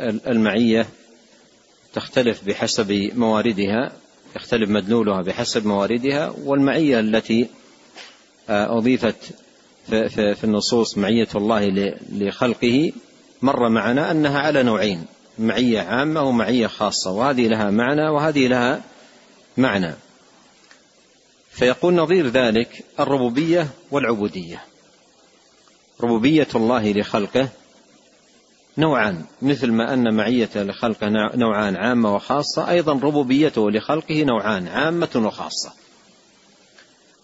المعية 0.00 0.86
تختلف 1.94 2.44
بحسب 2.44 3.10
مواردها 3.16 3.92
يختلف 4.36 4.70
مدلولها 4.70 5.22
بحسب 5.22 5.66
مواردها 5.66 6.34
والمعية 6.44 7.00
التي 7.00 7.46
أضيفت 8.48 9.16
في 9.88 10.44
النصوص 10.44 10.98
معية 10.98 11.28
الله 11.34 11.94
لخلقه 12.12 12.92
مر 13.42 13.68
معنا 13.68 14.10
أنها 14.10 14.38
على 14.38 14.62
نوعين 14.62 15.04
معية 15.38 15.80
عامة 15.80 16.22
ومعية 16.22 16.66
خاصة 16.66 17.10
وهذه 17.10 17.48
لها 17.48 17.70
معنى 17.70 18.08
وهذه 18.08 18.46
لها 18.48 18.82
معنى. 19.56 19.92
فيقول 21.50 21.94
نظير 21.94 22.26
ذلك 22.28 22.84
الربوبية 23.00 23.68
والعبودية. 23.90 24.62
ربوبية 26.00 26.48
الله 26.54 26.92
لخلقه 26.92 27.48
نوعان 28.78 29.24
مثل 29.42 29.72
ما 29.72 29.94
أن 29.94 30.14
معية 30.14 30.50
لخلقه 30.56 31.08
نوعان 31.34 31.76
عامة 31.76 32.14
وخاصة 32.14 32.70
أيضا 32.70 32.92
ربوبيته 32.92 33.70
لخلقه 33.70 34.22
نوعان 34.22 34.68
عامة 34.68 35.08
وخاصة. 35.16 35.72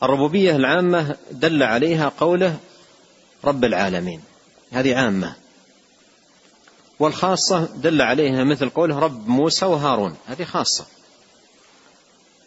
الربوبية 0.03 0.57
العامة 0.57 1.17
دل 1.31 1.63
عليها 1.63 2.13
قوله 2.21 2.57
رب 3.45 3.65
العالمين 3.65 4.21
هذه 4.73 4.97
عامة. 4.97 5.35
والخاصة 6.99 7.69
دل 7.77 8.03
عليها 8.03 8.45
مثل 8.45 8.69
قوله 8.69 8.99
رب 8.99 9.29
موسى 9.29 9.67
وهارون 9.67 10.17
هذه 10.27 10.45
خاصة. 10.45 10.87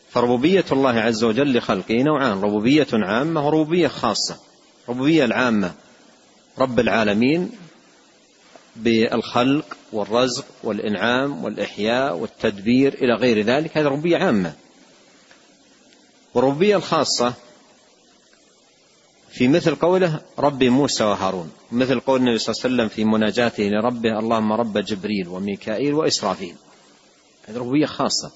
فربوبية 0.09 0.65
الله 0.71 0.99
عز 0.99 1.23
وجل 1.23 1.57
لخلقه 1.57 2.01
نوعان 2.01 2.41
ربوبية 2.41 2.87
عامة 2.93 3.47
وربوبية 3.47 3.87
خاصة. 3.87 4.37
الربوبية 4.89 5.25
العامة 5.25 5.73
رب 6.59 6.79
العالمين 6.79 7.51
بالخلق 8.75 9.77
والرزق 9.93 10.45
والإنعام 10.63 11.43
والإحياء 11.43 12.15
والتدبير 12.15 12.93
إلى 12.93 13.13
غير 13.13 13.41
ذلك. 13.41 13.77
هذه 13.77 13.85
ربوبية 13.85 14.17
عامة. 14.17 14.53
والربوبية 16.33 16.75
الخاصة 16.75 17.33
في 19.31 19.47
مثل 19.47 19.75
قوله 19.75 20.21
رب 20.39 20.63
موسى 20.63 21.03
وهارون 21.03 21.51
مثل 21.71 21.99
قول 21.99 22.19
النبي 22.19 22.37
صلى 22.37 22.53
الله 22.53 22.63
عليه 22.63 22.75
وسلم 22.75 22.89
في 22.89 23.05
مناجاته 23.05 23.63
لربه 23.63 24.19
اللهم 24.19 24.53
رب 24.53 24.77
جبريل 24.77 25.27
وميكائيل 25.27 25.93
وإسرافيل. 25.93 26.55
هذه 27.47 27.57
ربوبية 27.57 27.85
خاصة. 27.85 28.31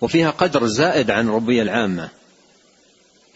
وفيها 0.00 0.30
قدر 0.30 0.66
زائد 0.66 1.10
عن 1.10 1.28
الربوبية 1.28 1.62
العامة 1.62 2.08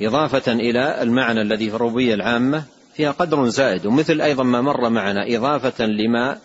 إضافة 0.01 0.53
إلى 0.53 1.03
المعنى 1.03 1.41
الذي 1.41 1.71
في 1.71 1.77
الربوبية 1.77 2.15
العامة 2.15 2.65
فيها 2.97 3.11
قدر 3.11 3.49
زائد 3.49 3.87
ومثل 3.87 4.21
أيضا 4.21 4.43
ما 4.43 4.61
مر 4.61 4.89
معنا 4.89 5.37
إضافة 5.37 5.85
لما 5.85 6.39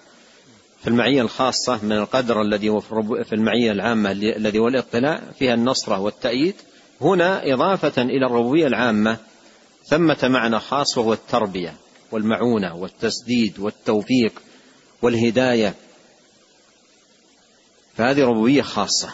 في 0.81 0.87
المعية 0.87 1.21
الخاصة 1.21 1.79
من 1.83 1.91
القدر 1.91 2.41
الذي 2.41 2.69
هو 2.69 2.79
في 3.23 3.33
المعية 3.33 3.71
العامة 3.71 4.11
الذي 4.11 4.59
هو 4.59 4.67
الاطلاع 4.67 5.21
فيها 5.39 5.53
النصرة 5.53 5.99
والتأييد. 5.99 6.55
هنا 7.01 7.53
إضافة 7.53 8.01
إلى 8.01 8.25
الربوبية 8.25 8.67
العامة 8.67 9.17
ثمة 9.85 10.17
معنى 10.23 10.59
خاص 10.59 10.97
وهو 10.97 11.13
التربية 11.13 11.73
والمعونة 12.11 12.75
والتسديد 12.75 13.59
والتوفيق 13.59 14.41
والهداية. 15.01 15.73
فهذه 17.97 18.23
ربوبية 18.23 18.61
خاصة. 18.61 19.09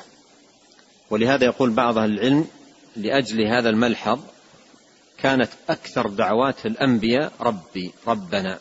ولهذا 1.09 1.45
يقول 1.45 1.69
بعض 1.69 1.97
أهل 1.97 2.11
العلم 2.11 2.45
لأجل 2.95 3.41
هذا 3.47 3.69
الملحظ 3.69 4.19
كانت 5.25 5.49
أكثر 5.69 6.07
دعوات 6.07 6.65
الأنبياء 6.65 7.31
ربي 7.41 7.91
ربنا. 8.07 8.59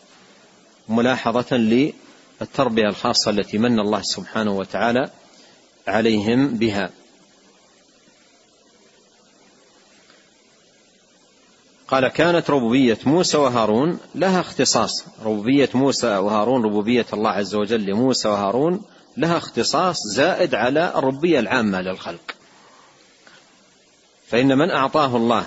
ملاحظة 0.89 1.57
للتربية 1.57 2.89
الخاصة 2.89 3.31
التي 3.31 3.59
من 3.59 3.81
الله 3.81 4.01
سبحانه 4.03 4.53
وتعالى 4.53 5.11
عليهم 5.89 6.49
بها. 6.49 6.91
قال 11.89 12.09
كانت 12.09 12.51
ربوبية 12.51 12.99
موسى 13.07 13.37
وهارون 13.37 13.99
لها 14.15 14.41
اختصاص. 14.41 15.05
ربوبية 15.25 15.71
موسى 15.75 16.17
وهارون 16.17 16.65
ربوبية 16.65 17.07
الله 17.13 17.31
عز 17.31 17.55
وجل 17.55 17.81
لموسى 17.87 18.29
وهارون 18.29 18.83
لها 19.17 19.37
اختصاص 19.37 19.97
زائد 20.15 20.55
على 20.55 20.93
الربوبية 20.99 21.39
العامة 21.39 21.81
للخلق. 21.81 22.35
فإن 24.27 24.59
من 24.59 24.71
أعطاه 24.71 25.17
الله 25.17 25.47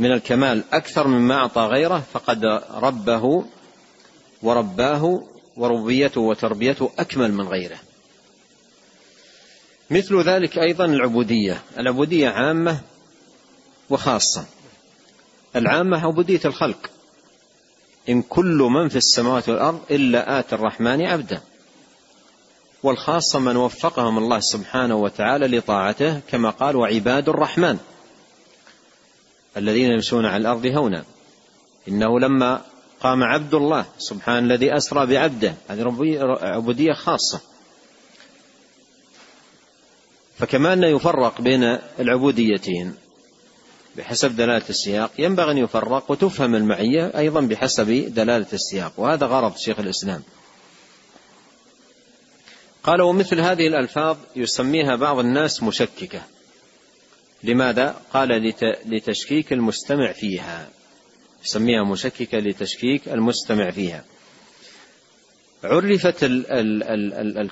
من 0.00 0.12
الكمال 0.12 0.64
أكثر 0.72 1.08
مما 1.08 1.34
أعطى 1.34 1.60
غيره 1.60 2.02
فقد 2.12 2.44
ربه 2.74 3.44
ورباه 4.42 5.22
وربيته 5.56 6.20
وتربيته 6.20 6.90
أكمل 6.98 7.32
من 7.32 7.48
غيره. 7.48 7.78
مثل 9.90 10.20
ذلك 10.20 10.58
أيضا 10.58 10.84
العبودية. 10.84 11.62
العبودية 11.78 12.28
عامة 12.28 12.80
وخاصة. 13.90 14.44
العامة 15.56 16.06
عبودية 16.06 16.40
الخلق. 16.44 16.90
إن 18.08 18.22
كل 18.22 18.68
من 18.70 18.88
في 18.88 18.96
السماوات 18.96 19.48
والأرض 19.48 19.80
إلا 19.90 20.38
آتي 20.38 20.54
الرحمن 20.54 21.02
عبدا 21.02 21.40
والخاصة 22.82 23.38
من 23.38 23.56
وفقهم 23.56 24.18
الله 24.18 24.40
سبحانه 24.40 24.94
وتعالى 24.94 25.58
لطاعته 25.58 26.20
كما 26.30 26.50
قال 26.50 26.76
وعباد 26.76 27.28
الرحمن. 27.28 27.78
الذين 29.56 29.90
يمشون 29.90 30.26
على 30.26 30.36
الأرض 30.36 30.66
هونا. 30.66 31.04
إنه 31.88 32.20
لما 32.20 32.62
قام 33.00 33.22
عبد 33.22 33.54
الله 33.54 33.86
سبحان 33.98 34.44
الذي 34.44 34.76
أسرى 34.76 35.06
بعبده 35.06 35.54
هذه 35.68 35.82
عبودية 36.42 36.92
خاصة. 36.92 37.40
فكما 40.38 40.72
أن 40.72 40.82
يفرق 40.82 41.40
بين 41.40 41.78
العبوديتين. 42.00 42.94
بحسب 43.96 44.36
دلالة 44.36 44.68
السياق 44.70 45.10
ينبغي 45.18 45.50
أن 45.50 45.58
يفرق 45.58 46.10
وتفهم 46.10 46.54
المعية 46.54 47.12
أيضا 47.18 47.40
بحسب 47.40 47.90
دلالة 48.14 48.46
السياق 48.52 48.92
وهذا 48.96 49.26
غرض 49.26 49.56
شيخ 49.56 49.78
الإسلام. 49.78 50.22
قال 52.82 53.02
ومثل 53.02 53.40
هذه 53.40 53.66
الألفاظ 53.66 54.16
يسميها 54.36 54.96
بعض 54.96 55.18
الناس 55.18 55.62
مشككة. 55.62 56.22
لماذا؟ 57.42 58.00
قال 58.12 58.54
لتشكيك 58.86 59.52
المستمع 59.52 60.12
فيها. 60.12 60.68
يسميها 61.44 61.84
مشككة 61.84 62.38
لتشكيك 62.38 63.08
المستمع 63.08 63.70
فيها. 63.70 64.04
عرفت 65.64 66.24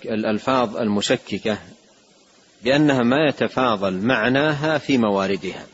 الألفاظ 0.05 0.77
المشككة 0.77 1.59
بأنها 2.65 3.03
ما 3.03 3.29
يتفاضل 3.29 3.95
معناها 3.95 4.79
في 4.79 4.99
مواردها. 4.99 5.67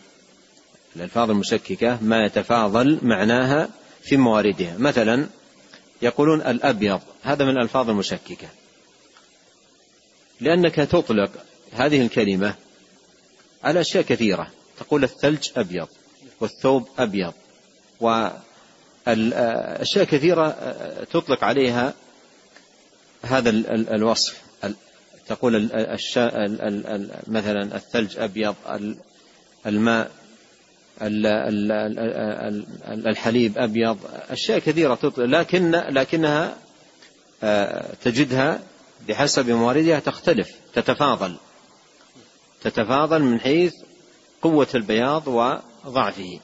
الألفاظ 0.97 1.31
المشككة 1.31 1.99
ما 2.03 2.25
يتفاضل 2.25 2.99
معناها 3.03 3.69
في 4.03 4.17
مواردها. 4.17 4.79
مثلا 4.79 5.27
يقولون 6.03 6.41
الأبيض 6.41 7.01
هذا 7.23 7.45
من 7.45 7.51
الألفاظ 7.51 7.91
المشككة. 7.91 8.49
لأنك 10.41 10.75
تطلق 10.75 11.31
هذه 11.73 12.03
الكلمة 12.03 12.55
على 13.65 13.81
أشياء 13.81 14.05
كثيرة. 14.05 14.51
تقول 14.79 15.05
الثلج 15.05 15.49
أبيض 15.57 15.89
والثوب 16.41 16.89
أبيض. 16.99 17.33
وأشياء 18.01 20.05
كثيرة 20.05 20.49
تطلق 21.13 21.45
عليها 21.45 21.95
هذا 23.23 23.51
الوصف. 23.95 24.43
تقول 25.27 25.69
مثلا 27.27 27.77
الثلج 27.77 28.19
أبيض 28.19 28.55
الماء 29.67 30.11
الحليب 32.89 33.59
أبيض. 33.59 33.99
أشياء 34.31 34.59
كثيرة 34.59 34.95
تطلق 34.95 35.25
لكن 35.25 35.71
لكنها 35.71 36.57
تجدها 38.05 38.61
بحسب 39.09 39.51
مواردها 39.51 39.99
تختلف 39.99 40.51
تتفاضل. 40.75 41.37
تتفاضل 42.65 43.23
من 43.23 43.41
حيث 43.41 43.75
قوة 44.43 44.69
البياض 44.75 45.29
وضعفه. 45.29 46.41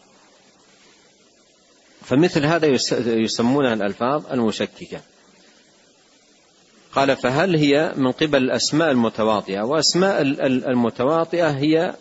فمثل 2.05 2.45
هذا 2.45 2.67
يسمونها 3.07 3.75
الألفاظ 3.75 4.33
المشككة. 4.33 5.01
قال 6.93 7.17
فهل 7.17 7.57
هي 7.57 7.93
من 7.97 8.13
قبل 8.13 8.43
الأسماء 8.43 8.91
المتواطئة؟ 8.91 9.61
وأسماء 9.61 10.23
المتواطئة 10.71 11.51
هي 11.51 11.95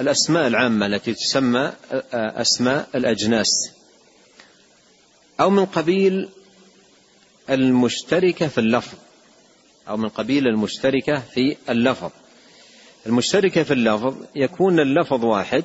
الأسماء 0.00 0.46
العامة 0.46 0.86
التي 0.86 1.14
تسمى 1.14 1.72
أسماء 2.12 2.88
الأجناس. 2.94 3.70
أو 5.40 5.50
من 5.50 5.66
قبيل 5.66 6.28
المشتركة 7.50 8.48
في 8.48 8.58
اللفظ. 8.58 8.98
أو 9.88 9.96
من 9.96 10.08
قبيل 10.08 10.46
المشتركة 10.46 11.20
في 11.20 11.56
اللفظ. 11.68 12.10
المشتركة 13.06 13.62
في 13.62 13.72
اللفظ 13.72 14.14
يكون 14.34 14.80
اللفظ 14.80 15.24
واحد 15.24 15.64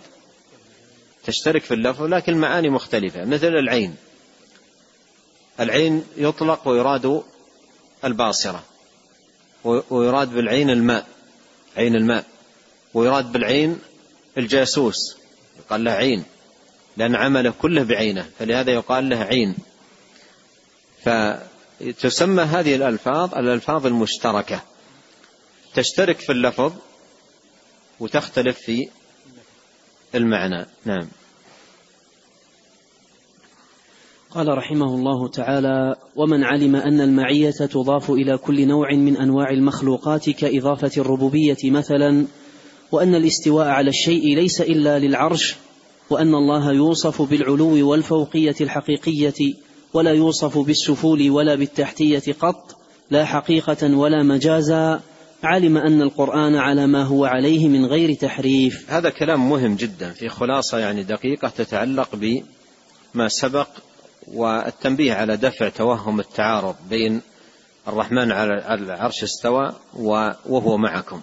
تشترك 1.26 1.64
في 1.64 1.74
اللفظ 1.74 2.04
لكن 2.04 2.34
المعاني 2.34 2.70
مختلفة 2.70 3.26
مثل 3.26 3.48
العين. 3.48 3.96
العين 5.60 6.04
يطلق 6.18 6.68
ويراد 6.68 7.24
الباصرة 8.06 8.64
ويراد 9.90 10.34
بالعين 10.34 10.70
الماء 10.70 11.08
عين 11.78 11.96
الماء. 11.96 12.26
ويراد 12.94 13.32
بالعين 13.32 13.80
الجاسوس 14.38 15.18
يقال 15.60 15.84
له 15.84 15.92
عين 15.92 16.24
لأن 16.98 17.16
عمله 17.16 17.54
كله 17.62 17.84
بعينه 17.84 18.30
فلهذا 18.40 18.72
يقال 18.72 19.10
له 19.10 19.18
عين. 19.18 19.56
فتسمى 21.04 22.44
هذه 22.44 22.76
الألفاظ 22.76 23.36
الألفاظ 23.36 23.86
المشتركة. 23.86 24.62
تشترك 25.76 26.20
في 26.20 26.32
اللفظ 26.32 26.74
وتختلف 28.00 28.60
في 28.60 28.88
المعنى. 30.16 30.66
نعم. 30.86 31.08
قال 34.32 34.58
رحمه 34.58 34.96
الله 34.96 35.28
تعالى 35.28 35.96
ومن 36.16 36.44
علم 36.44 36.76
أن 36.76 37.02
المعية 37.02 37.52
تضاف 37.52 38.12
إلى 38.12 38.38
كل 38.38 38.68
نوع 38.68 38.94
من 38.94 39.18
أنواع 39.18 39.50
المخلوقات 39.50 40.30
كإضافة 40.30 41.02
الربوبية 41.02 41.58
مثلا 41.64 42.26
وأن 42.92 43.16
الاستواء 43.16 43.68
على 43.68 43.90
الشيء 43.90 44.36
ليس 44.36 44.62
إلا 44.62 45.00
للعرش 45.00 45.56
وأن 46.10 46.36
الله 46.36 46.74
يوصف 46.74 47.22
بالعلو 47.22 47.90
والفوقية 47.90 48.56
الحقيقية 48.62 49.54
ولا 49.94 50.12
يوصف 50.12 50.58
بالسفول 50.58 51.30
ولا 51.30 51.56
بالتحتية 51.56 52.34
قط 52.40 52.76
لا 53.12 53.26
حقيقة 53.26 53.98
ولا 53.98 54.24
مجازا 54.24 55.02
علم 55.44 55.78
أن 55.78 56.02
القرآن 56.02 56.56
على 56.56 56.88
ما 56.88 57.04
هو 57.04 57.26
عليه 57.26 57.68
من 57.68 57.86
غير 57.86 58.14
تحريف. 58.14 58.92
هذا 58.92 59.10
كلام 59.10 59.50
مهم 59.50 59.76
جدا 59.76 60.12
في 60.12 60.30
خلاصة 60.30 60.78
يعني 60.78 61.04
دقيقة 61.04 61.50
تتعلق 61.50 62.10
بما 62.16 63.28
سبق 63.28 63.68
والتنبيه 64.28 65.14
على 65.14 65.38
دفع 65.38 65.70
توهم 65.70 66.20
التعارض 66.20 66.76
بين 66.90 67.22
الرحمن 67.88 68.32
على 68.32 68.76
العرش 68.76 69.24
استوى 69.24 69.76
وهو 70.46 70.78
معكم. 70.78 71.22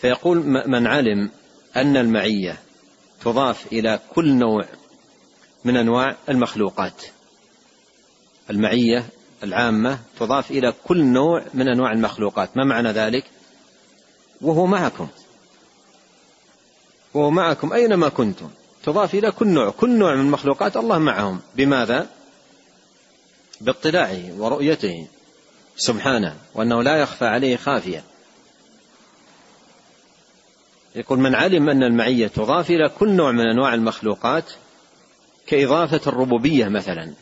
فيقول 0.00 0.46
من 0.66 0.86
علم 0.86 1.30
أن 1.76 1.96
المعية 1.96 2.58
تضاف 3.24 3.72
إلى 3.72 4.00
كل 4.14 4.32
نوع 4.32 4.64
من 5.64 5.76
أنواع 5.76 6.16
المخلوقات. 6.28 7.02
المعية 8.50 9.06
العامة 9.42 9.98
تضاف 10.20 10.50
إلى 10.50 10.74
كل 10.84 11.04
نوع 11.04 11.42
من 11.54 11.68
أنواع 11.68 11.92
المخلوقات. 11.92 12.56
ما 12.56 12.64
معنى 12.64 12.88
ذلك؟ 12.88 13.24
وهو 14.40 14.66
معكم. 14.66 15.08
وهو 17.14 17.30
معكم 17.30 17.72
أينما 17.72 18.08
كنتم. 18.08 18.48
تضاف 18.84 19.14
إلى 19.14 19.30
كل 19.30 19.48
نوع. 19.48 19.70
كل 19.70 19.90
نوع 19.90 20.14
من 20.14 20.20
المخلوقات 20.20 20.76
الله 20.76 20.98
معهم. 20.98 21.40
بماذا؟ 21.56 22.06
باطلاعه 23.60 24.32
ورؤيته. 24.38 25.06
سبحانه. 25.76 26.36
وأنه 26.54 26.82
لا 26.82 26.96
يخفى 26.96 27.24
عليه 27.24 27.56
خافية. 27.56 28.04
يقول 30.94 31.18
من 31.18 31.34
علم 31.34 31.68
أن 31.68 31.82
المعية 31.82 32.26
تضاف 32.26 32.70
إلى 32.70 32.88
كل 32.88 33.10
نوع 33.12 33.32
من 33.32 33.48
أنواع 33.48 33.74
المخلوقات 33.74 34.44
كإضافة 35.46 36.00
الربوبية 36.06 36.68
مثلا. 36.68 37.12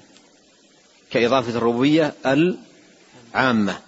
كإضافة 1.14 1.58
الربوبية 1.58 2.14
العامة. 2.26 3.78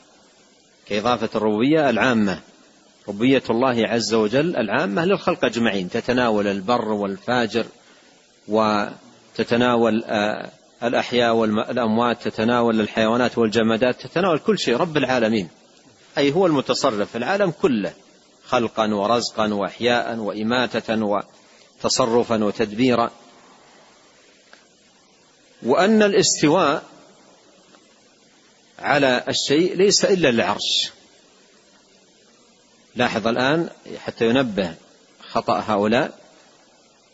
كإضافة 0.88 1.28
الربوبية 1.34 1.90
العامة. 1.90 2.40
ربوبية 3.08 3.42
الله 3.50 3.88
عز 3.88 4.14
وجل 4.14 4.56
العامة 4.56 5.04
للخلق 5.04 5.44
أجمعين. 5.44 5.90
تتناول 5.90 6.46
البر 6.46 6.88
والفاجر 6.88 7.66
وتتناول 8.48 10.04
آه، 10.04 10.50
الأحياء 10.82 11.34
والأموات 11.34 12.28
تتناول 12.28 12.80
الحيوانات 12.80 13.38
والجمادات 13.38 14.00
تتناول 14.06 14.38
كل 14.38 14.58
شيء. 14.58 14.76
رب 14.76 14.96
العالمين. 14.96 15.48
أي 16.18 16.32
هو 16.32 16.46
المتصرف. 16.46 17.10
في 17.10 17.18
العالم 17.18 17.50
كله. 17.50 17.92
خلقا 18.44 18.94
ورزقا 18.94 19.54
وإحياء 19.54 20.16
وإماتة 20.16 21.22
وتصرفا 21.82 22.44
وتدبيرا. 22.44 23.10
وأن 25.62 26.02
الاستواء 26.02 26.95
على 28.78 29.24
الشيء 29.28 29.76
ليس 29.76 30.04
إلا 30.04 30.28
العرش 30.28 30.90
لاحظ 32.96 33.28
الآن 33.28 33.70
حتى 33.98 34.28
ينبه 34.28 34.74
خطأ 35.20 35.64
هؤلاء. 35.66 36.18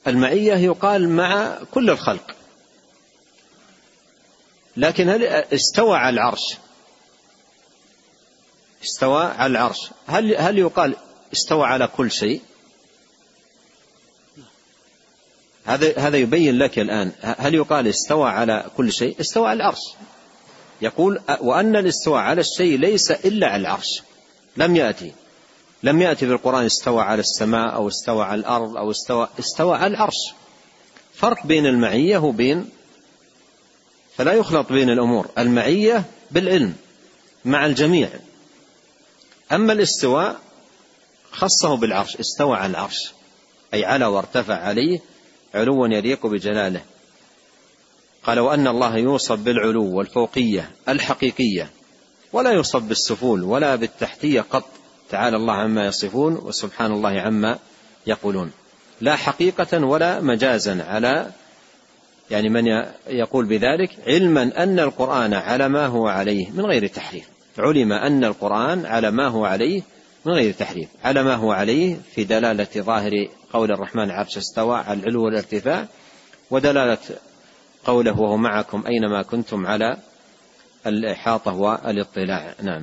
المعية 0.07 0.55
يقال 0.55 1.09
مع 1.09 1.59
كل 1.71 1.91
الخلق. 1.91 2.35
لكن 4.77 5.09
هل 5.09 5.25
استوى 5.25 5.97
على 5.97 6.15
العرش؟ 6.15 6.57
استوى 8.85 9.25
على 9.25 9.51
العرش. 9.51 9.91
هل 10.07 10.37
هل 10.37 10.59
يقال 10.59 10.97
استوى 11.33 11.67
على 11.67 11.87
كل 11.87 12.11
شيء؟ 12.11 12.43
هذا 15.65 15.99
هذا 15.99 16.17
يبين 16.17 16.59
لك 16.59 16.79
الآن. 16.79 17.13
هل 17.23 17.55
يقال 17.55 17.89
استوى 17.89 18.31
على 18.31 18.71
كل 18.77 18.93
شيء؟ 18.93 19.21
استوى 19.21 19.49
على 19.49 19.57
العرش. 19.57 19.95
يقول 20.83 21.21
وأن 21.41 21.77
الاستواء 21.77 22.21
على 22.21 22.41
الشيء 22.41 22.79
ليس 22.79 23.11
إلا 23.11 23.47
على 23.47 23.61
العرش. 23.61 24.03
لم 24.57 24.77
يأتي. 24.77 25.13
لم 25.83 26.03
يأتي 26.03 26.27
في 26.27 26.33
القرآن 26.33 26.65
استوى 26.65 27.03
على 27.03 27.21
السماء 27.21 27.75
أو 27.75 27.89
استوى 27.89 28.25
على 28.25 28.41
الأرض 28.41 28.77
أو 28.77 28.91
استوى 28.91 29.29
استوى 29.39 29.77
على 29.77 29.87
العرش. 29.87 30.35
فرق 31.15 31.47
بين 31.47 31.67
المعية 31.67 32.19
وبين 32.19 32.71
فلا 34.17 34.33
يخلط 34.33 34.73
بين 34.73 34.91
الأمور. 34.91 35.29
المعية 35.39 36.05
بالعلم 36.31 36.75
مع 37.45 37.67
الجميع. 37.67 38.09
أما 39.53 39.73
الاستواء 39.73 40.37
خصه 41.33 41.77
بالعرش 41.77 42.17
استوى 42.17 42.57
على 42.57 42.71
العرش. 42.71 43.13
أي 43.75 43.85
على 43.85 44.07
وارتفع 44.07 44.55
عليه 44.55 45.01
علوا 45.55 45.89
يليق 45.89 46.27
بجلاله. 46.27 46.81
قال 48.25 48.41
وأن 48.41 48.67
الله 48.67 48.97
يوصف 48.97 49.39
بالعلو 49.39 49.97
والفوقية 49.97 50.71
الحقيقية 50.89 51.71
ولا 52.33 52.51
يوصف 52.51 52.83
بالسفول 52.83 53.43
ولا 53.43 53.77
بالتحتية 53.77 54.41
قط. 54.41 54.65
تعالى 55.11 55.37
الله 55.37 55.55
عما 55.55 55.87
يصفون 55.87 56.35
وسبحان 56.35 56.93
الله 56.93 57.21
عما 57.21 57.59
يقولون. 58.07 58.51
لا 59.01 59.17
حقيقة 59.17 59.85
ولا 59.85 60.21
مجازا 60.21 60.85
على 60.89 61.31
يعني 62.31 62.49
من 62.49 62.67
يقول 63.07 63.45
بذلك 63.45 63.91
علما 64.07 64.63
أن 64.63 64.81
القرآن 64.81 65.35
على 65.35 65.69
ما 65.69 65.87
هو 65.87 66.07
عليه 66.07 66.51
من 66.51 66.65
غير 66.65 66.87
تحريف. 66.87 67.25
علم 67.59 67.93
أن 67.93 68.25
القرآن 68.25 68.87
على 68.87 69.11
ما 69.11 69.27
هو 69.27 69.45
عليه 69.45 69.83
من 70.25 70.33
غير 70.33 70.53
تحريف. 70.53 70.89
على 71.05 71.23
ما 71.23 71.35
هو 71.35 71.53
عليه 71.53 71.97
في 72.15 72.25
دلالة 72.25 72.69
ظاهر 72.77 73.29
قول 73.53 73.73
الرحمن 73.73 74.11
عرش 74.11 74.37
استوى 74.37 74.77
على 74.77 75.01
العلو 75.01 75.25
والارتفاع 75.25 75.87
ودلالة 76.51 76.99
قوله 77.85 78.21
وهو 78.21 78.37
معكم 78.37 78.83
أينما 78.87 79.23
كنتم 79.23 79.67
على 79.67 79.97
الإحاطة 80.87 81.55
والإطلاع. 81.55 82.55
نعم. 82.63 82.83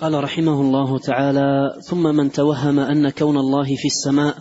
قال 0.00 0.24
رحمه 0.24 0.60
الله 0.60 0.98
تعالى 0.98 1.80
ثم 1.88 2.02
من 2.02 2.32
توهم 2.32 2.78
أن 2.78 3.10
كون 3.10 3.36
الله 3.36 3.64
في 3.64 3.84
السماء 3.84 4.36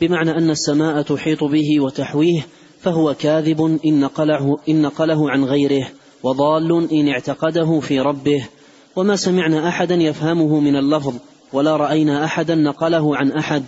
بمعنى 0.00 0.30
أن 0.30 0.50
السماء 0.50 1.02
تحيط 1.02 1.44
به 1.44 1.80
وتحويه 1.80 2.46
فهو 2.80 3.14
كاذب 3.14 3.78
إن 3.86 4.00
نقله, 4.00 4.58
إن 4.68 4.82
نقله 4.82 5.30
عن 5.30 5.44
غيره 5.44 5.88
وضال 6.22 6.92
إن 6.92 7.08
اعتقده 7.08 7.80
في 7.80 8.00
ربه. 8.00 8.48
وما 8.96 9.16
سمعنا 9.16 9.68
أحدا 9.68 9.94
يفهمه 9.94 10.60
من 10.60 10.76
اللفظ 10.76 11.14
ولا 11.52 11.76
رأينا 11.76 12.24
أحدا 12.24 12.54
نقله 12.54 13.16
عن 13.16 13.32
أحد. 13.32 13.64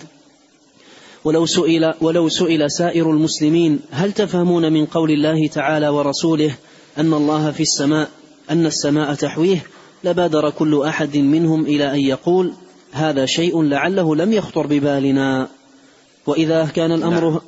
ولو 1.27 1.47
سئل 1.47 1.95
ولو 2.01 2.29
سئل 2.29 2.71
سائر 2.71 3.11
المسلمين 3.11 3.81
هل 3.91 4.13
تفهمون 4.13 4.73
من 4.73 4.87
قول 4.87 5.11
الله 5.11 5.49
تعالى 5.49 5.89
ورسوله 5.89 6.55
أن 6.99 7.15
الله 7.15 7.51
في 7.51 7.61
السماء 7.61 8.11
أن 8.51 8.67
السماء 8.67 9.15
تحويه؟ 9.15 9.67
لبادر 10.05 10.51
كل 10.51 10.83
أحد 10.83 11.17
منهم 11.17 11.65
إلى 11.65 11.93
أن 11.93 12.01
يقول 12.01 12.53
هذا 12.93 13.27
شيء 13.27 13.63
لعله 13.63 14.17
لم 14.17 14.33
يخطر 14.33 14.67
ببالنا. 14.67 15.49
وإذا 16.27 16.67
كان 16.67 16.93
الأمر 16.93 17.31
نعم, 17.31 17.41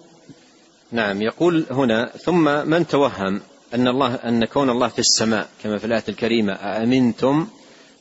نعم 0.92 1.22
يقول 1.22 1.66
هنا 1.70 2.12
ثم 2.24 2.68
من 2.68 2.86
توهم 2.86 3.40
أن 3.74 3.88
الله 3.88 4.14
أن 4.14 4.44
كون 4.44 4.70
الله 4.70 4.88
في 4.88 4.98
السماء 4.98 5.48
كما 5.62 5.78
في 5.78 5.84
الآية 5.84 6.04
الكريمة 6.08 6.52
أأمنتم 6.52 7.46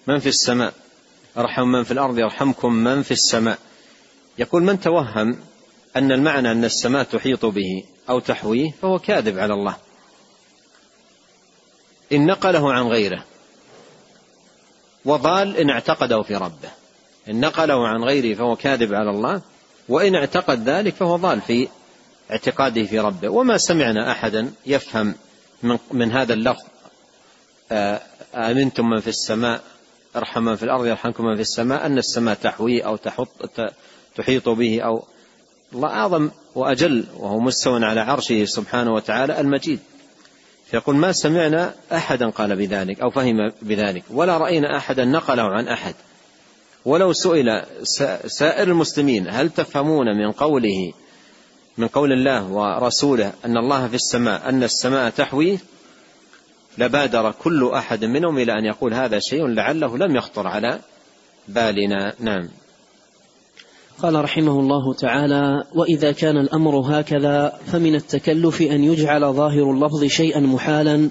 من 0.08 0.20
في 0.20 0.30
السماء؟ 0.30 0.74
أرحم 1.38 1.68
من 1.68 1.84
في 1.84 1.92
الأرض 1.92 2.20
يرحمكم 2.20 2.74
من 2.74 3.02
في 3.02 3.12
السماء. 3.12 3.58
يقول 4.40 4.64
من 4.64 4.80
توهم 4.80 5.38
أن 5.98 6.12
المعنى 6.12 6.52
أن 6.52 6.66
السماء 6.66 7.04
تحيط 7.04 7.46
به 7.46 7.84
أو 8.10 8.20
تحويه 8.20 8.72
فهو 8.82 9.00
كاذب 9.00 9.40
على 9.40 9.54
الله. 9.54 9.76
إن 12.12 12.26
نقله 12.26 12.74
عن 12.74 12.88
غيره 12.88 13.24
وضال 15.06 15.58
إن 15.58 15.70
اعتقده 15.70 16.22
في 16.22 16.36
ربه. 16.36 16.70
إن 17.30 17.40
نقله 17.40 17.88
عن 17.88 18.04
غيره 18.04 18.36
فهو 18.36 18.56
كاذب 18.56 18.94
على 18.94 19.10
الله 19.10 19.42
وإن 19.90 20.16
اعتقد 20.16 20.70
ذلك 20.70 20.94
فهو 20.94 21.16
ضال 21.16 21.42
في 21.42 21.68
اعتقاده 22.32 22.84
في 22.84 23.00
ربه. 23.00 23.30
وما 23.30 23.58
سمعنا 23.58 24.12
أحدا 24.12 24.52
يفهم 24.66 25.16
من, 25.64 25.78
من 25.92 26.12
هذا 26.12 26.34
اللفظ 26.34 26.64
آه، 27.72 28.02
آمنتم 28.36 28.90
من 28.90 29.00
في 29.00 29.08
السماء 29.08 29.62
ارحم 30.16 30.44
من 30.44 30.56
في 30.56 30.64
الأرض 30.64 30.86
يرحمكم 30.86 31.26
من 31.26 31.36
في 31.36 31.42
السماء 31.42 31.86
أن 31.86 31.98
السماء 31.98 32.36
تحويه 32.36 32.84
أو 32.84 32.96
تحط 32.96 33.50
تحيط 34.16 34.50
به 34.50 34.82
أو 34.82 35.04
الله 35.74 35.88
أعظم 35.88 36.30
وأجل 36.56 37.06
وهو 37.18 37.40
مستو 37.40 37.76
على 37.76 38.00
عرشه 38.00 38.46
سبحانه 38.46 38.94
وتعالى 38.94 39.40
المجيد. 39.40 39.80
فيقول 40.72 40.96
ما 40.96 41.12
سمعنا 41.12 41.74
أحدا 41.92 42.30
قال 42.30 42.56
بذلك 42.56 43.02
أو 43.02 43.10
فهم 43.10 43.52
بذلك 43.62 44.04
ولا 44.10 44.38
رأينا 44.38 44.78
أحدا 44.78 45.06
نقله 45.06 45.44
عن 45.44 45.68
أحد. 45.68 45.96
ولو 46.86 47.14
سئل 47.14 47.64
سائر 48.28 48.68
المسلمين 48.68 49.28
هل 49.30 49.50
تفهمون 49.50 50.06
من 50.18 50.32
قوله 50.32 50.94
من 51.78 51.88
قول 51.88 52.12
الله 52.12 52.52
ورسوله 52.52 53.34
أن 53.46 53.58
الله 53.58 53.88
في 53.88 53.96
السماء 53.96 54.50
أن 54.50 54.64
السماء 54.64 55.10
تحوي؟ 55.10 55.60
لبادر 56.78 57.32
كل 57.32 57.72
أحد 57.74 58.06
منهم 58.06 58.38
إلى 58.38 58.52
أن 58.52 58.66
يقول 58.66 58.94
هذا 58.94 59.20
شيء 59.20 59.48
لعله 59.48 59.98
لم 59.98 60.16
يخطر 60.16 60.48
على 60.48 60.80
بالنا. 61.48 62.14
نعم. 62.20 62.50
قال 64.02 64.24
رحمه 64.24 64.60
الله 64.60 64.94
تعالى 64.94 65.64
وإذا 65.76 66.12
كان 66.12 66.38
الأمر 66.38 67.00
هكذا 67.00 67.60
فمن 67.72 67.96
التكلف 67.96 68.62
أن 68.62 68.84
يجعل 68.84 69.34
ظاهر 69.34 69.72
اللفظ 69.72 70.04
شيئا 70.04 70.40
محالا 70.40 71.10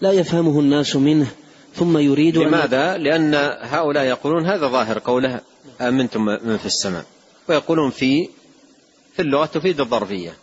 لا 0.00 0.12
يفهمه 0.12 0.60
الناس 0.60 0.96
منه 0.96 1.26
ثم 1.74 1.98
يريد 1.98 2.38
لماذا؟ 2.38 2.96
لأن 2.96 3.34
هؤلاء 3.60 4.04
يقولون 4.04 4.46
هذا 4.46 4.68
ظاهر 4.68 4.98
قوله 4.98 5.40
آمنتم 5.80 6.24
من 6.24 6.56
في 6.56 6.66
السماء 6.66 7.04
ويقولون 7.48 7.90
في 7.90 8.28
في 9.12 9.22
اللغة 9.22 9.46
تفيد 9.46 9.80
الظرفية 9.80 10.34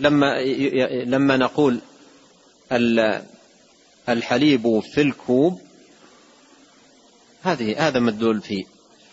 لما 0.00 0.42
لما 1.04 1.36
نقول 1.36 1.78
الحليب 4.08 4.80
في 4.80 5.00
الكوب 5.00 5.60
هذه 7.42 7.88
هذا 7.88 8.00
مدلول 8.00 8.40
فيه 8.40 8.64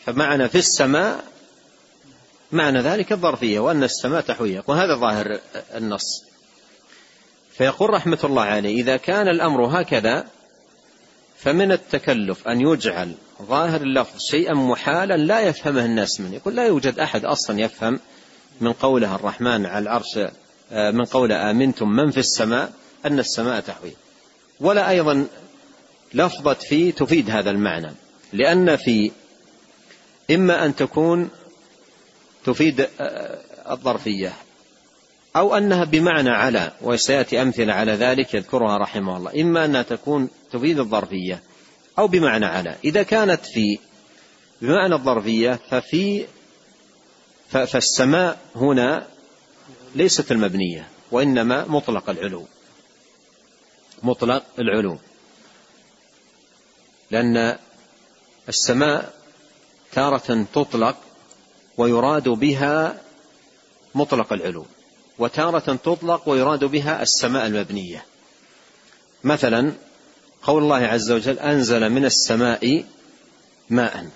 فمعنى 0.05 0.49
في 0.49 0.57
السماء 0.57 1.23
معنى 2.51 2.79
ذلك 2.79 3.11
الظرفية 3.11 3.59
وأن 3.59 3.83
السماء 3.83 4.21
تحوية 4.21 4.63
وهذا 4.67 4.95
ظاهر 4.95 5.39
النص. 5.75 6.23
فيقول 7.51 7.89
رحمة 7.89 8.19
الله 8.23 8.41
عليه 8.41 8.81
إذا 8.81 8.97
كان 8.97 9.27
الأمر 9.27 9.81
هكذا 9.81 10.27
فمن 11.37 11.71
التكلف 11.71 12.47
أن 12.47 12.61
يجعل 12.61 13.13
ظاهر 13.41 13.81
اللفظ 13.81 14.19
شيئا 14.31 14.53
محالا 14.53 15.17
لا 15.17 15.39
يفهمه 15.39 15.85
الناس 15.85 16.21
منه. 16.21 16.35
يقول 16.35 16.55
لا 16.55 16.65
يوجد 16.65 16.99
أحد 16.99 17.25
أصلا 17.25 17.59
يفهم 17.59 17.99
من 18.61 18.73
قوله 18.73 19.15
الرحمن 19.15 19.65
على 19.65 19.83
العرش 19.83 20.19
آه، 20.71 20.91
من 20.91 21.05
قول 21.05 21.31
آمنتم 21.31 21.89
من 21.89 22.11
في 22.11 22.17
السماء 22.17 22.71
أن 23.05 23.19
السماء 23.19 23.59
تحوي. 23.59 23.91
ولا 24.59 24.89
أيضا 24.89 25.27
لفظة 26.13 26.53
في 26.53 26.91
تفيد 26.91 27.29
هذا 27.29 27.51
المعنى 27.51 27.91
لأن 28.33 28.75
في 28.75 29.11
إما 30.31 30.65
أن 30.65 30.75
تكون 30.75 31.29
تفيد 32.45 32.87
آه، 32.99 33.39
الظرفية. 33.71 34.33
أو 35.35 35.57
أنها 35.57 35.83
بمعنى 35.83 36.29
على 36.29 36.71
وسيأتي 36.81 37.41
أمثلة 37.41 37.73
على 37.73 37.91
ذلك 37.91 38.33
يذكرها 38.33 38.77
رحمه 38.77 39.17
الله. 39.17 39.41
إما 39.41 39.65
أنها 39.65 39.81
تكون 39.81 40.29
تفيد 40.51 40.79
الظرفية 40.79 41.43
أو 41.99 42.07
بمعنى 42.07 42.45
على. 42.45 42.75
إذا 42.83 43.03
كانت 43.03 43.45
في 43.45 43.79
بمعنى 44.61 44.95
الظرفية 44.95 45.59
ففي 45.69 46.25
فالسماء 47.49 48.39
هنا 48.55 49.07
ليست 49.95 50.31
المبنية 50.31 50.87
وإنما 51.11 51.65
مطلق 51.67 52.09
العلو. 52.09 52.45
مطلق 54.03 54.43
العلو. 54.59 54.97
لأن 57.11 57.57
السماء 58.49 59.13
تارة 59.91 60.45
تطلق 60.53 60.95
ويراد 61.79 62.29
بها 62.29 63.01
مطلق 63.95 64.33
العلو 64.33 64.65
وتارة 65.19 65.75
تطلق 65.83 66.29
ويراد 66.29 66.63
بها 66.63 67.01
السماء 67.01 67.47
المبنية. 67.47 68.05
مثلا 69.23 69.73
قول 70.43 70.63
الله 70.63 70.75
عز 70.75 71.11
وجل 71.11 71.39
أنزل 71.39 71.89
من 71.89 72.05
السماء 72.05 72.85
ماء. 73.69 74.09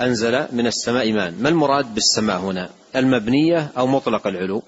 أنزل 0.00 0.46
من 0.52 0.66
السماء 0.66 1.12
ماء. 1.12 1.30
ما 1.30 1.48
المراد 1.48 1.94
بالسماء 1.94 2.38
هنا؟ 2.38 2.70
المبنية 2.96 3.72
أو 3.78 3.86
مطلق 3.86 4.26
العلو؟ 4.26 4.62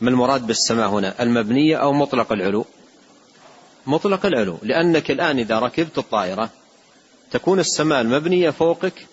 ما 0.00 0.10
المراد 0.10 0.46
بالسماء 0.46 0.88
هنا؟ 0.88 1.22
المبنية 1.22 1.76
أو 1.76 1.92
مطلق 1.92 2.32
العلو؟ 2.32 2.64
مطلق 3.86 4.26
العلو 4.26 4.58
لأنك 4.62 5.10
الآن 5.10 5.38
إذا 5.38 5.58
ركبت 5.58 5.98
الطائرة 5.98 6.50
تكون 7.30 7.60
السماء 7.60 8.00
المبنية 8.00 8.50
فوقك 8.50 9.06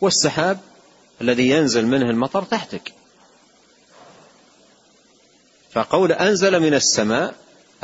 والسحاب 0.00 0.58
الذي 1.20 1.48
ينزل 1.48 1.86
منه 1.86 2.10
المطر 2.10 2.42
تحتك. 2.42 2.92
فقول 5.70 6.12
أنزل 6.12 6.60
من 6.60 6.74
السماء 6.74 7.34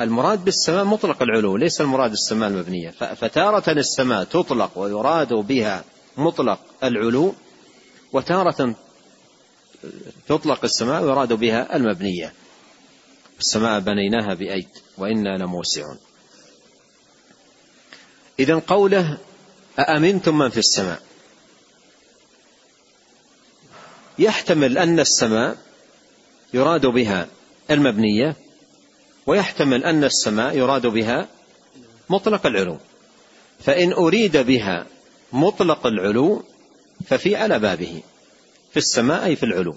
المراد 0.00 0.44
بالسماء 0.44 0.84
مطلق 0.84 1.22
العلو 1.22 1.56
ليس 1.56 1.80
المراد 1.80 2.12
السماء 2.12 2.48
المبنية. 2.48 2.90
فتارة 2.90 3.70
السماء 3.70 4.24
تطلق 4.24 4.78
ويراد 4.78 5.32
بها 5.32 5.84
مطلق 6.16 6.58
العلو 6.82 7.34
وتارة 8.12 8.74
تطلق 10.28 10.64
السماء 10.64 11.02
ويراد 11.02 11.32
بها 11.32 11.76
المبنية. 11.76 12.32
السماء 13.40 13.80
بنيناها 13.80 14.34
بأيد 14.34 14.68
وإنا 14.98 15.38
لموسعون. 15.38 15.98
إذا 18.38 18.62
قوله 18.66 19.18
أأمنتم 19.78 20.38
من 20.38 20.48
في 20.48 20.58
السماء؟ 20.58 21.02
يحتمل 24.18 24.78
أن 24.78 25.00
السماء 25.00 25.56
يراد 26.54 26.86
بها 26.86 27.26
المبنية 27.70 28.36
ويحتمل 29.26 29.84
أن 29.84 30.04
السماء 30.04 30.56
يراد 30.56 30.86
بها 30.86 31.28
مطلق 32.10 32.46
العلو. 32.46 32.78
فإن 33.60 33.92
أريد 33.92 34.36
بها 34.36 34.86
مطلق 35.32 35.86
العلو 35.86 36.44
ففي 37.06 37.36
على 37.36 37.58
بابه 37.58 38.02
في 38.70 38.76
السماء 38.76 39.24
أي 39.24 39.36
في 39.36 39.42
العلو. 39.42 39.76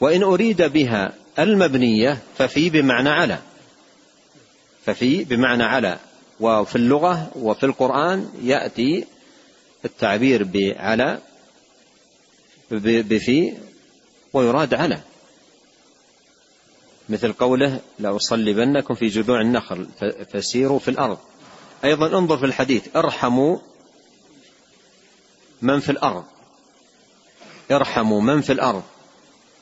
وإن 0.00 0.22
أريد 0.22 0.62
بها 0.62 1.12
المبنية 1.38 2.18
ففي 2.38 2.70
بمعنى 2.70 3.08
على 3.08 3.38
ففي 4.86 5.24
بمعنى 5.24 5.62
على. 5.62 5.98
وفي 6.40 6.76
اللغة 6.76 7.30
وفي 7.36 7.66
القرآن 7.66 8.28
يأتي 8.42 9.06
التعبير 9.84 10.44
بعلى 10.44 11.18
بفي 12.70 13.56
ويراد 14.32 14.74
على. 14.74 15.00
مثل 17.08 17.32
قوله 17.32 17.80
لأصلبنكم 17.98 18.94
في 18.94 19.08
جذوع 19.08 19.40
النخل 19.40 19.88
فسيروا 20.32 20.78
في 20.78 20.88
الأرض. 20.88 21.18
أيضا 21.84 22.18
انظر 22.18 22.38
في 22.38 22.46
الحديث 22.46 22.96
ارحموا 22.96 23.58
من 25.62 25.80
في 25.80 25.92
الأرض. 25.92 26.24
ارحموا 27.70 28.20
من 28.20 28.40
في 28.40 28.52
الأرض. 28.52 28.82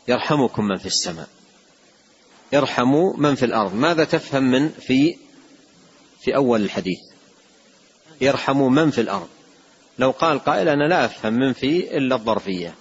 يرحمكم 0.08 0.64
من 0.64 0.76
في 0.76 0.86
السماء. 0.86 1.28
ارحموا 2.54 3.16
من 3.16 3.34
في 3.34 3.44
الأرض. 3.44 3.74
ماذا 3.74 4.04
تفهم 4.04 4.42
من 4.42 4.68
في 4.68 5.16
في 6.20 6.36
أول 6.36 6.62
الحديث؟ 6.62 6.98
يرحموا 8.20 8.70
من 8.70 8.90
في 8.90 9.00
الأرض. 9.00 9.28
لو 9.98 10.10
قال 10.10 10.38
قائل 10.38 10.68
أنا 10.68 10.88
لا 10.88 11.04
أفهم 11.04 11.34
من 11.34 11.52
في 11.52 11.96
إلا 11.96 12.14
الظرفية. 12.14 12.74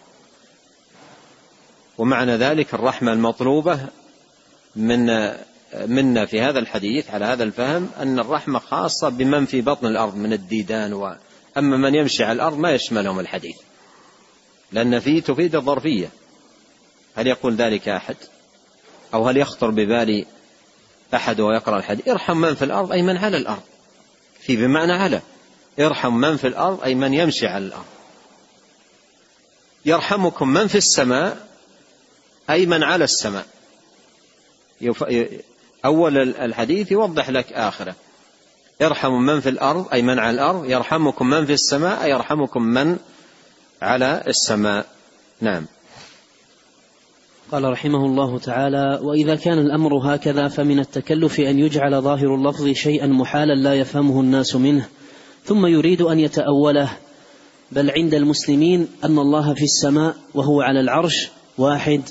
ومعنى 1.97 2.35
ذلك 2.35 2.73
الرحمة 2.73 3.13
المطلوبة 3.13 3.79
من 4.75 5.05
منا 5.75 6.25
في 6.25 6.41
هذا 6.41 6.59
الحديث 6.59 7.09
على 7.09 7.25
هذا 7.25 7.43
الفهم 7.43 7.89
أن 7.99 8.19
الرحمة 8.19 8.59
خاصة 8.59 9.09
بمن 9.09 9.45
في 9.45 9.61
بطن 9.61 9.87
الأرض 9.87 10.15
من 10.15 10.33
الديدان 10.33 10.93
و 10.93 11.15
أما 11.57 11.77
من 11.77 11.95
يمشي 11.95 12.23
على 12.23 12.35
الأرض 12.35 12.57
ما 12.57 12.71
يشملهم 12.71 13.19
الحديث. 13.19 13.55
لأن 14.71 14.99
فيه 14.99 15.21
تفيد 15.21 15.55
الظرفية. 15.55 16.09
هل 17.15 17.27
يقول 17.27 17.55
ذلك 17.55 17.89
أحد؟ 17.89 18.15
أو 19.13 19.27
هل 19.27 19.37
يخطر 19.37 19.69
ببال 19.69 20.25
أحد 21.13 21.39
ويقرأ 21.39 21.77
الحديث؟ 21.77 22.07
ارحم 22.07 22.37
من 22.37 22.55
في 22.55 22.65
الأرض 22.65 22.91
أي 22.91 23.01
من 23.01 23.17
على 23.17 23.37
الأرض. 23.37 23.63
في 24.39 24.55
بمعنى 24.55 24.93
على. 24.93 25.21
ارحم 25.79 26.13
من 26.13 26.37
في 26.37 26.47
الأرض 26.47 26.83
أي 26.83 26.95
من 26.95 27.13
يمشي 27.13 27.47
على 27.47 27.65
الأرض. 27.65 27.85
يرحمكم 29.85 30.47
من 30.47 30.67
في 30.67 30.77
السماء 30.77 31.47
أي 32.49 32.65
من 32.65 32.83
على 32.83 33.03
السماء. 33.03 33.45
أول 35.85 36.17
الحديث 36.17 36.91
يوضح 36.91 37.29
لك 37.29 37.53
آخره. 37.53 37.95
يرحم 38.81 39.11
من 39.11 39.39
في 39.39 39.49
الأرض 39.49 39.87
أي 39.93 40.01
من 40.01 40.19
على 40.19 40.31
الأرض 40.31 40.65
يرحمكم 40.69 41.29
من 41.29 41.45
في 41.45 41.53
السماء 41.53 42.03
أي 42.03 42.09
يرحمكم 42.09 42.63
من 42.63 42.97
على 43.81 44.23
السماء. 44.27 44.85
نعم. 45.41 45.65
قال 47.51 47.63
رحمه 47.63 48.05
الله 48.05 48.39
تعالى 48.39 48.99
وإذا 49.01 49.35
كان 49.35 49.59
الأمر 49.59 50.15
هكذا 50.15 50.47
فمن 50.47 50.79
التكلف 50.79 51.39
أن 51.39 51.59
يجعل 51.59 52.01
ظاهر 52.01 52.35
اللفظ 52.35 52.67
شيئا 52.67 53.07
محالا 53.07 53.53
لا 53.53 53.73
يفهمه 53.73 54.21
الناس 54.21 54.55
منه 54.55 54.87
ثم 55.45 55.65
يريد 55.65 56.01
أن 56.01 56.19
يتأوله. 56.19 56.89
بل 57.71 57.91
عند 57.91 58.13
المسلمين 58.13 58.87
أن 59.03 59.19
الله 59.19 59.53
في 59.53 59.63
السماء 59.63 60.15
وهو 60.33 60.61
على 60.61 60.79
العرش 60.79 61.29
واحد. 61.57 62.01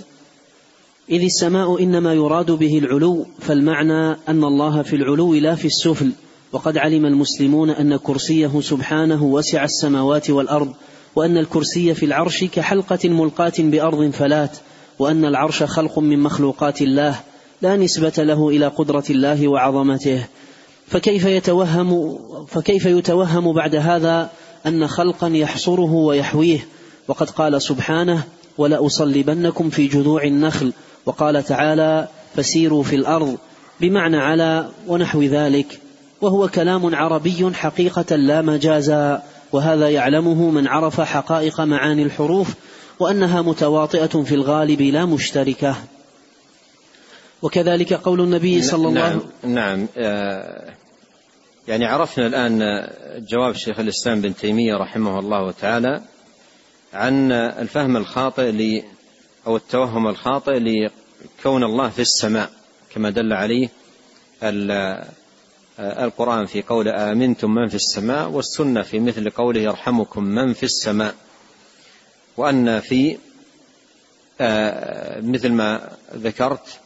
إذ 1.11 1.23
السماء 1.23 1.83
إنما 1.83 2.15
يراد 2.15 2.51
به 2.51 2.79
العلو 2.79 3.27
فالمعنى 3.39 4.17
أن 4.29 4.45
الله 4.45 4.83
في 4.83 4.97
العلو 4.97 5.35
لا 5.35 5.55
في 5.55 5.65
السفل. 5.65 6.13
وقد 6.53 6.79
علم 6.79 7.07
المسلمون 7.07 7.71
أن 7.71 7.97
كرسيه 7.97 8.61
سبحانه 8.61 9.25
وسع 9.25 9.65
السماوات 9.65 10.31
والأرض 10.31 10.75
وأن 11.17 11.37
الكرسي 11.37 11.95
في 11.95 12.07
العرش 12.07 12.45
كحلقة 12.45 13.09
ملقاة 13.09 13.53
بأرض 13.59 14.11
فلات 14.11 14.59
وأن 14.99 15.25
العرش 15.25 15.63
خلق 15.63 15.99
من 15.99 16.19
مخلوقات 16.19 16.83
الله 16.83 17.21
لا 17.63 17.77
نسبة 17.77 18.13
له 18.19 18.49
إلى 18.49 18.67
قدرة 18.67 19.05
الله 19.11 19.49
وعظمته. 19.49 20.25
فكيف 20.87 21.25
يتوهم 21.25 22.19
فكيف 22.47 22.87
يتوهم 22.87 23.53
بعد 23.53 23.75
هذا 23.75 24.31
أن 24.67 24.87
خلقا 24.87 25.29
يحصره 25.29 25.93
ويحويه؟ 25.93 26.67
وقد 27.09 27.31
قال 27.31 27.63
سبحانه 27.63 28.23
ولأصلبنكم 28.59 29.71
في 29.71 29.87
جذوع 29.87 30.25
النخل 30.25 30.73
وقال 31.07 31.45
تعالى 31.45 32.09
فسيروا 32.37 32.83
في 32.83 32.97
الأرض 32.97 33.39
بمعنى 33.81 34.17
على 34.17 34.69
ونحو 34.87 35.23
ذلك 35.23 35.81
وهو 36.21 36.49
كلام 36.49 36.95
عربي 36.95 37.55
حقيقة 37.55 38.17
لا 38.17 38.43
مجازا 38.43 39.23
وهذا 39.53 39.91
يعلمه 39.91 40.51
من 40.51 40.67
عرف 40.67 41.01
حقائق 41.01 41.61
معاني 41.61 42.03
الحروف 42.03 42.55
وأنها 43.01 43.43
متواطئة 43.43 44.23
في 44.23 44.35
الغالب 44.35 44.81
لا 44.83 45.05
مشتركة. 45.05 45.77
وكذلك 47.43 47.93
قول 47.93 48.21
النبي 48.21 48.63
صلى 48.63 48.89
الله 48.89 49.01
عليه 49.01 49.17
وسلم 49.17 49.55
نعم, 49.55 49.55
نعم 49.55 49.89
يعني 51.69 51.85
عرفنا 51.85 52.27
الآن 52.27 52.89
جواب 53.29 53.55
شيخ 53.55 53.81
الإسلام 53.81 54.21
بن 54.21 54.35
تيمية 54.35 54.75
رحمه 54.75 55.19
الله 55.19 55.51
تعالى 55.51 56.01
عن 56.95 57.33
الفهم 57.33 57.97
الخاطئ 57.97 58.51
أو 59.47 59.57
التوهم 59.57 60.07
الخاطئ 60.09 60.59
لكون 60.59 61.65
الله 61.65 61.89
في 61.91 62.03
السماء 62.03 62.51
كما 62.91 63.11
دل 63.11 63.33
عليه 63.33 63.69
القرآن 65.79 66.47
في 66.47 66.63
قول 66.63 66.89
آمنتم 66.89 67.55
من 67.55 67.69
في 67.69 67.75
السماء 67.75 68.29
والسنة 68.29 68.83
في 68.83 69.01
مثل 69.01 69.31
قوله 69.31 69.61
يرحمكم 69.61 70.25
من 70.25 70.53
في 70.53 70.63
السماء. 70.63 71.15
وأن 72.37 72.81
في 72.81 73.19
مثل 75.21 75.53
ما 75.53 75.97
ذكرت 76.15 76.81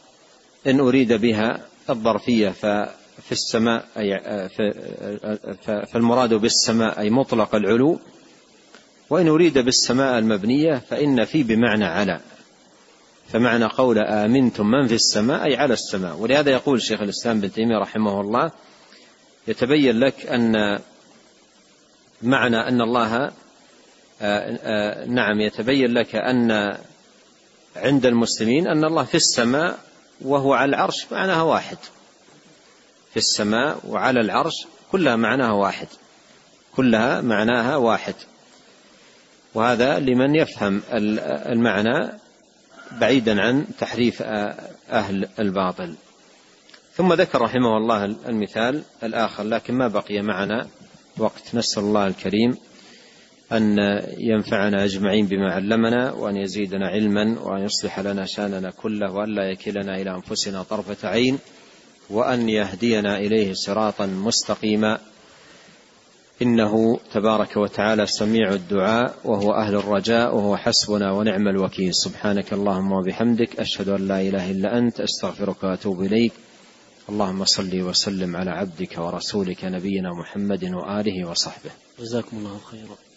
إن 0.67 0.79
أريد 0.79 1.13
بها 1.13 1.65
الظرفية 1.89 2.49
ففي 2.49 3.31
السماء 3.31 3.85
أي 3.97 4.19
فالمراد 5.93 6.33
بالسماء 6.33 6.99
أي 6.99 7.09
مطلق 7.09 7.55
العلو. 7.55 7.99
وإن 9.09 9.27
أريد 9.27 9.57
بالسماء 9.57 10.19
المبنية 10.19 10.81
فإن 10.89 11.25
في 11.25 11.43
بمعنى 11.43 11.85
على. 11.85 12.21
فمعنى 13.31 13.65
قول 13.65 13.99
آمنتم 13.99 14.67
من 14.67 14.87
في 14.87 14.93
السماء 14.93 15.43
أي 15.43 15.55
على 15.55 15.73
السماء. 15.73 16.15
ولهذا 16.17 16.51
يقول 16.51 16.81
شيخ 16.81 17.01
الإسلام 17.01 17.39
بن 17.39 17.51
تيمية 17.51 17.77
رحمه 17.77 18.21
الله 18.21 18.51
يتبين 19.47 19.99
لك 19.99 20.25
أن 20.25 20.79
معنى 22.21 22.57
أن 22.57 22.81
الله 22.81 23.31
نعم 25.07 25.39
يتبين 25.39 25.93
لك 25.93 26.15
أن 26.15 26.77
عند 27.75 28.05
المسلمين 28.05 28.67
أن 28.67 28.83
الله 28.83 29.03
في 29.03 29.15
السماء 29.15 29.79
وهو 30.21 30.53
على 30.53 30.69
العرش 30.69 31.11
معناها 31.11 31.41
واحد. 31.41 31.77
في 33.11 33.17
السماء 33.17 33.79
وعلى 33.87 34.19
العرش 34.19 34.67
كلها 34.91 35.15
معناها 35.15 35.51
واحد. 35.51 35.87
كلها 36.75 37.21
معناها 37.21 37.75
واحد. 37.75 38.15
وهذا 39.53 39.99
لمن 39.99 40.35
يفهم 40.35 40.81
المعنى 41.51 42.20
بعيدا 42.99 43.41
عن 43.41 43.65
تحريف 43.79 44.21
أهل 44.91 45.27
الباطل. 45.39 45.95
ثم 46.95 47.13
ذكر 47.13 47.41
رحمه 47.41 47.77
الله 47.77 48.05
المثال 48.05 48.83
الآخر 49.03 49.43
لكن 49.43 49.73
ما 49.73 49.87
بقي 49.87 50.21
معنا 50.21 50.67
وقت. 51.17 51.55
نسأل 51.55 51.83
الله 51.83 52.07
الكريم 52.07 52.57
أن 53.51 53.77
ينفعنا 54.17 54.85
أجمعين 54.85 55.25
بما 55.25 55.51
علمنا 55.51 56.11
وأن 56.11 56.37
يزيدنا 56.37 56.87
علما 56.87 57.39
وأن 57.39 57.63
يصلح 57.63 57.99
لنا 57.99 58.25
شأننا 58.25 58.71
كله 58.71 59.11
وأن 59.11 59.35
لا 59.35 59.43
يكلنا 59.51 59.95
إلى 59.95 60.15
أنفسنا 60.15 60.63
طرفة 60.63 61.09
عين 61.09 61.39
وأن 62.09 62.49
يهدينا 62.49 63.17
إليه 63.17 63.53
صراطا 63.53 64.05
مستقيما. 64.05 64.99
إنه 66.41 66.99
تبارك 67.13 67.57
وتعالى 67.57 68.07
سميع 68.07 68.53
الدعاء 68.53 69.15
وهو 69.25 69.53
أهل 69.53 69.75
الرجاء 69.75 70.35
وهو 70.35 70.57
حسبنا 70.57 71.11
ونعم 71.11 71.47
الوكيل. 71.47 71.95
سبحانك 71.95 72.53
اللهم 72.53 72.91
وبحمدك 72.91 73.59
أشهد 73.59 73.89
أن 73.89 74.07
لا 74.07 74.21
إله 74.21 74.51
إلا 74.51 74.77
أنت 74.77 74.99
أستغفرك 74.99 75.63
وأتوب 75.63 76.01
إليك. 76.01 76.33
اللهم 77.09 77.45
صل 77.45 77.81
وسلم 77.81 78.35
على 78.35 78.51
عبدك 78.51 78.97
ورسولك 78.97 79.65
نبينا 79.65 80.09
محمد 80.13 80.63
وآله 80.63 81.29
وصحبه. 81.29 81.71
جزاكم 81.99 82.37
الله 82.37 82.57
خيرا. 82.71 83.10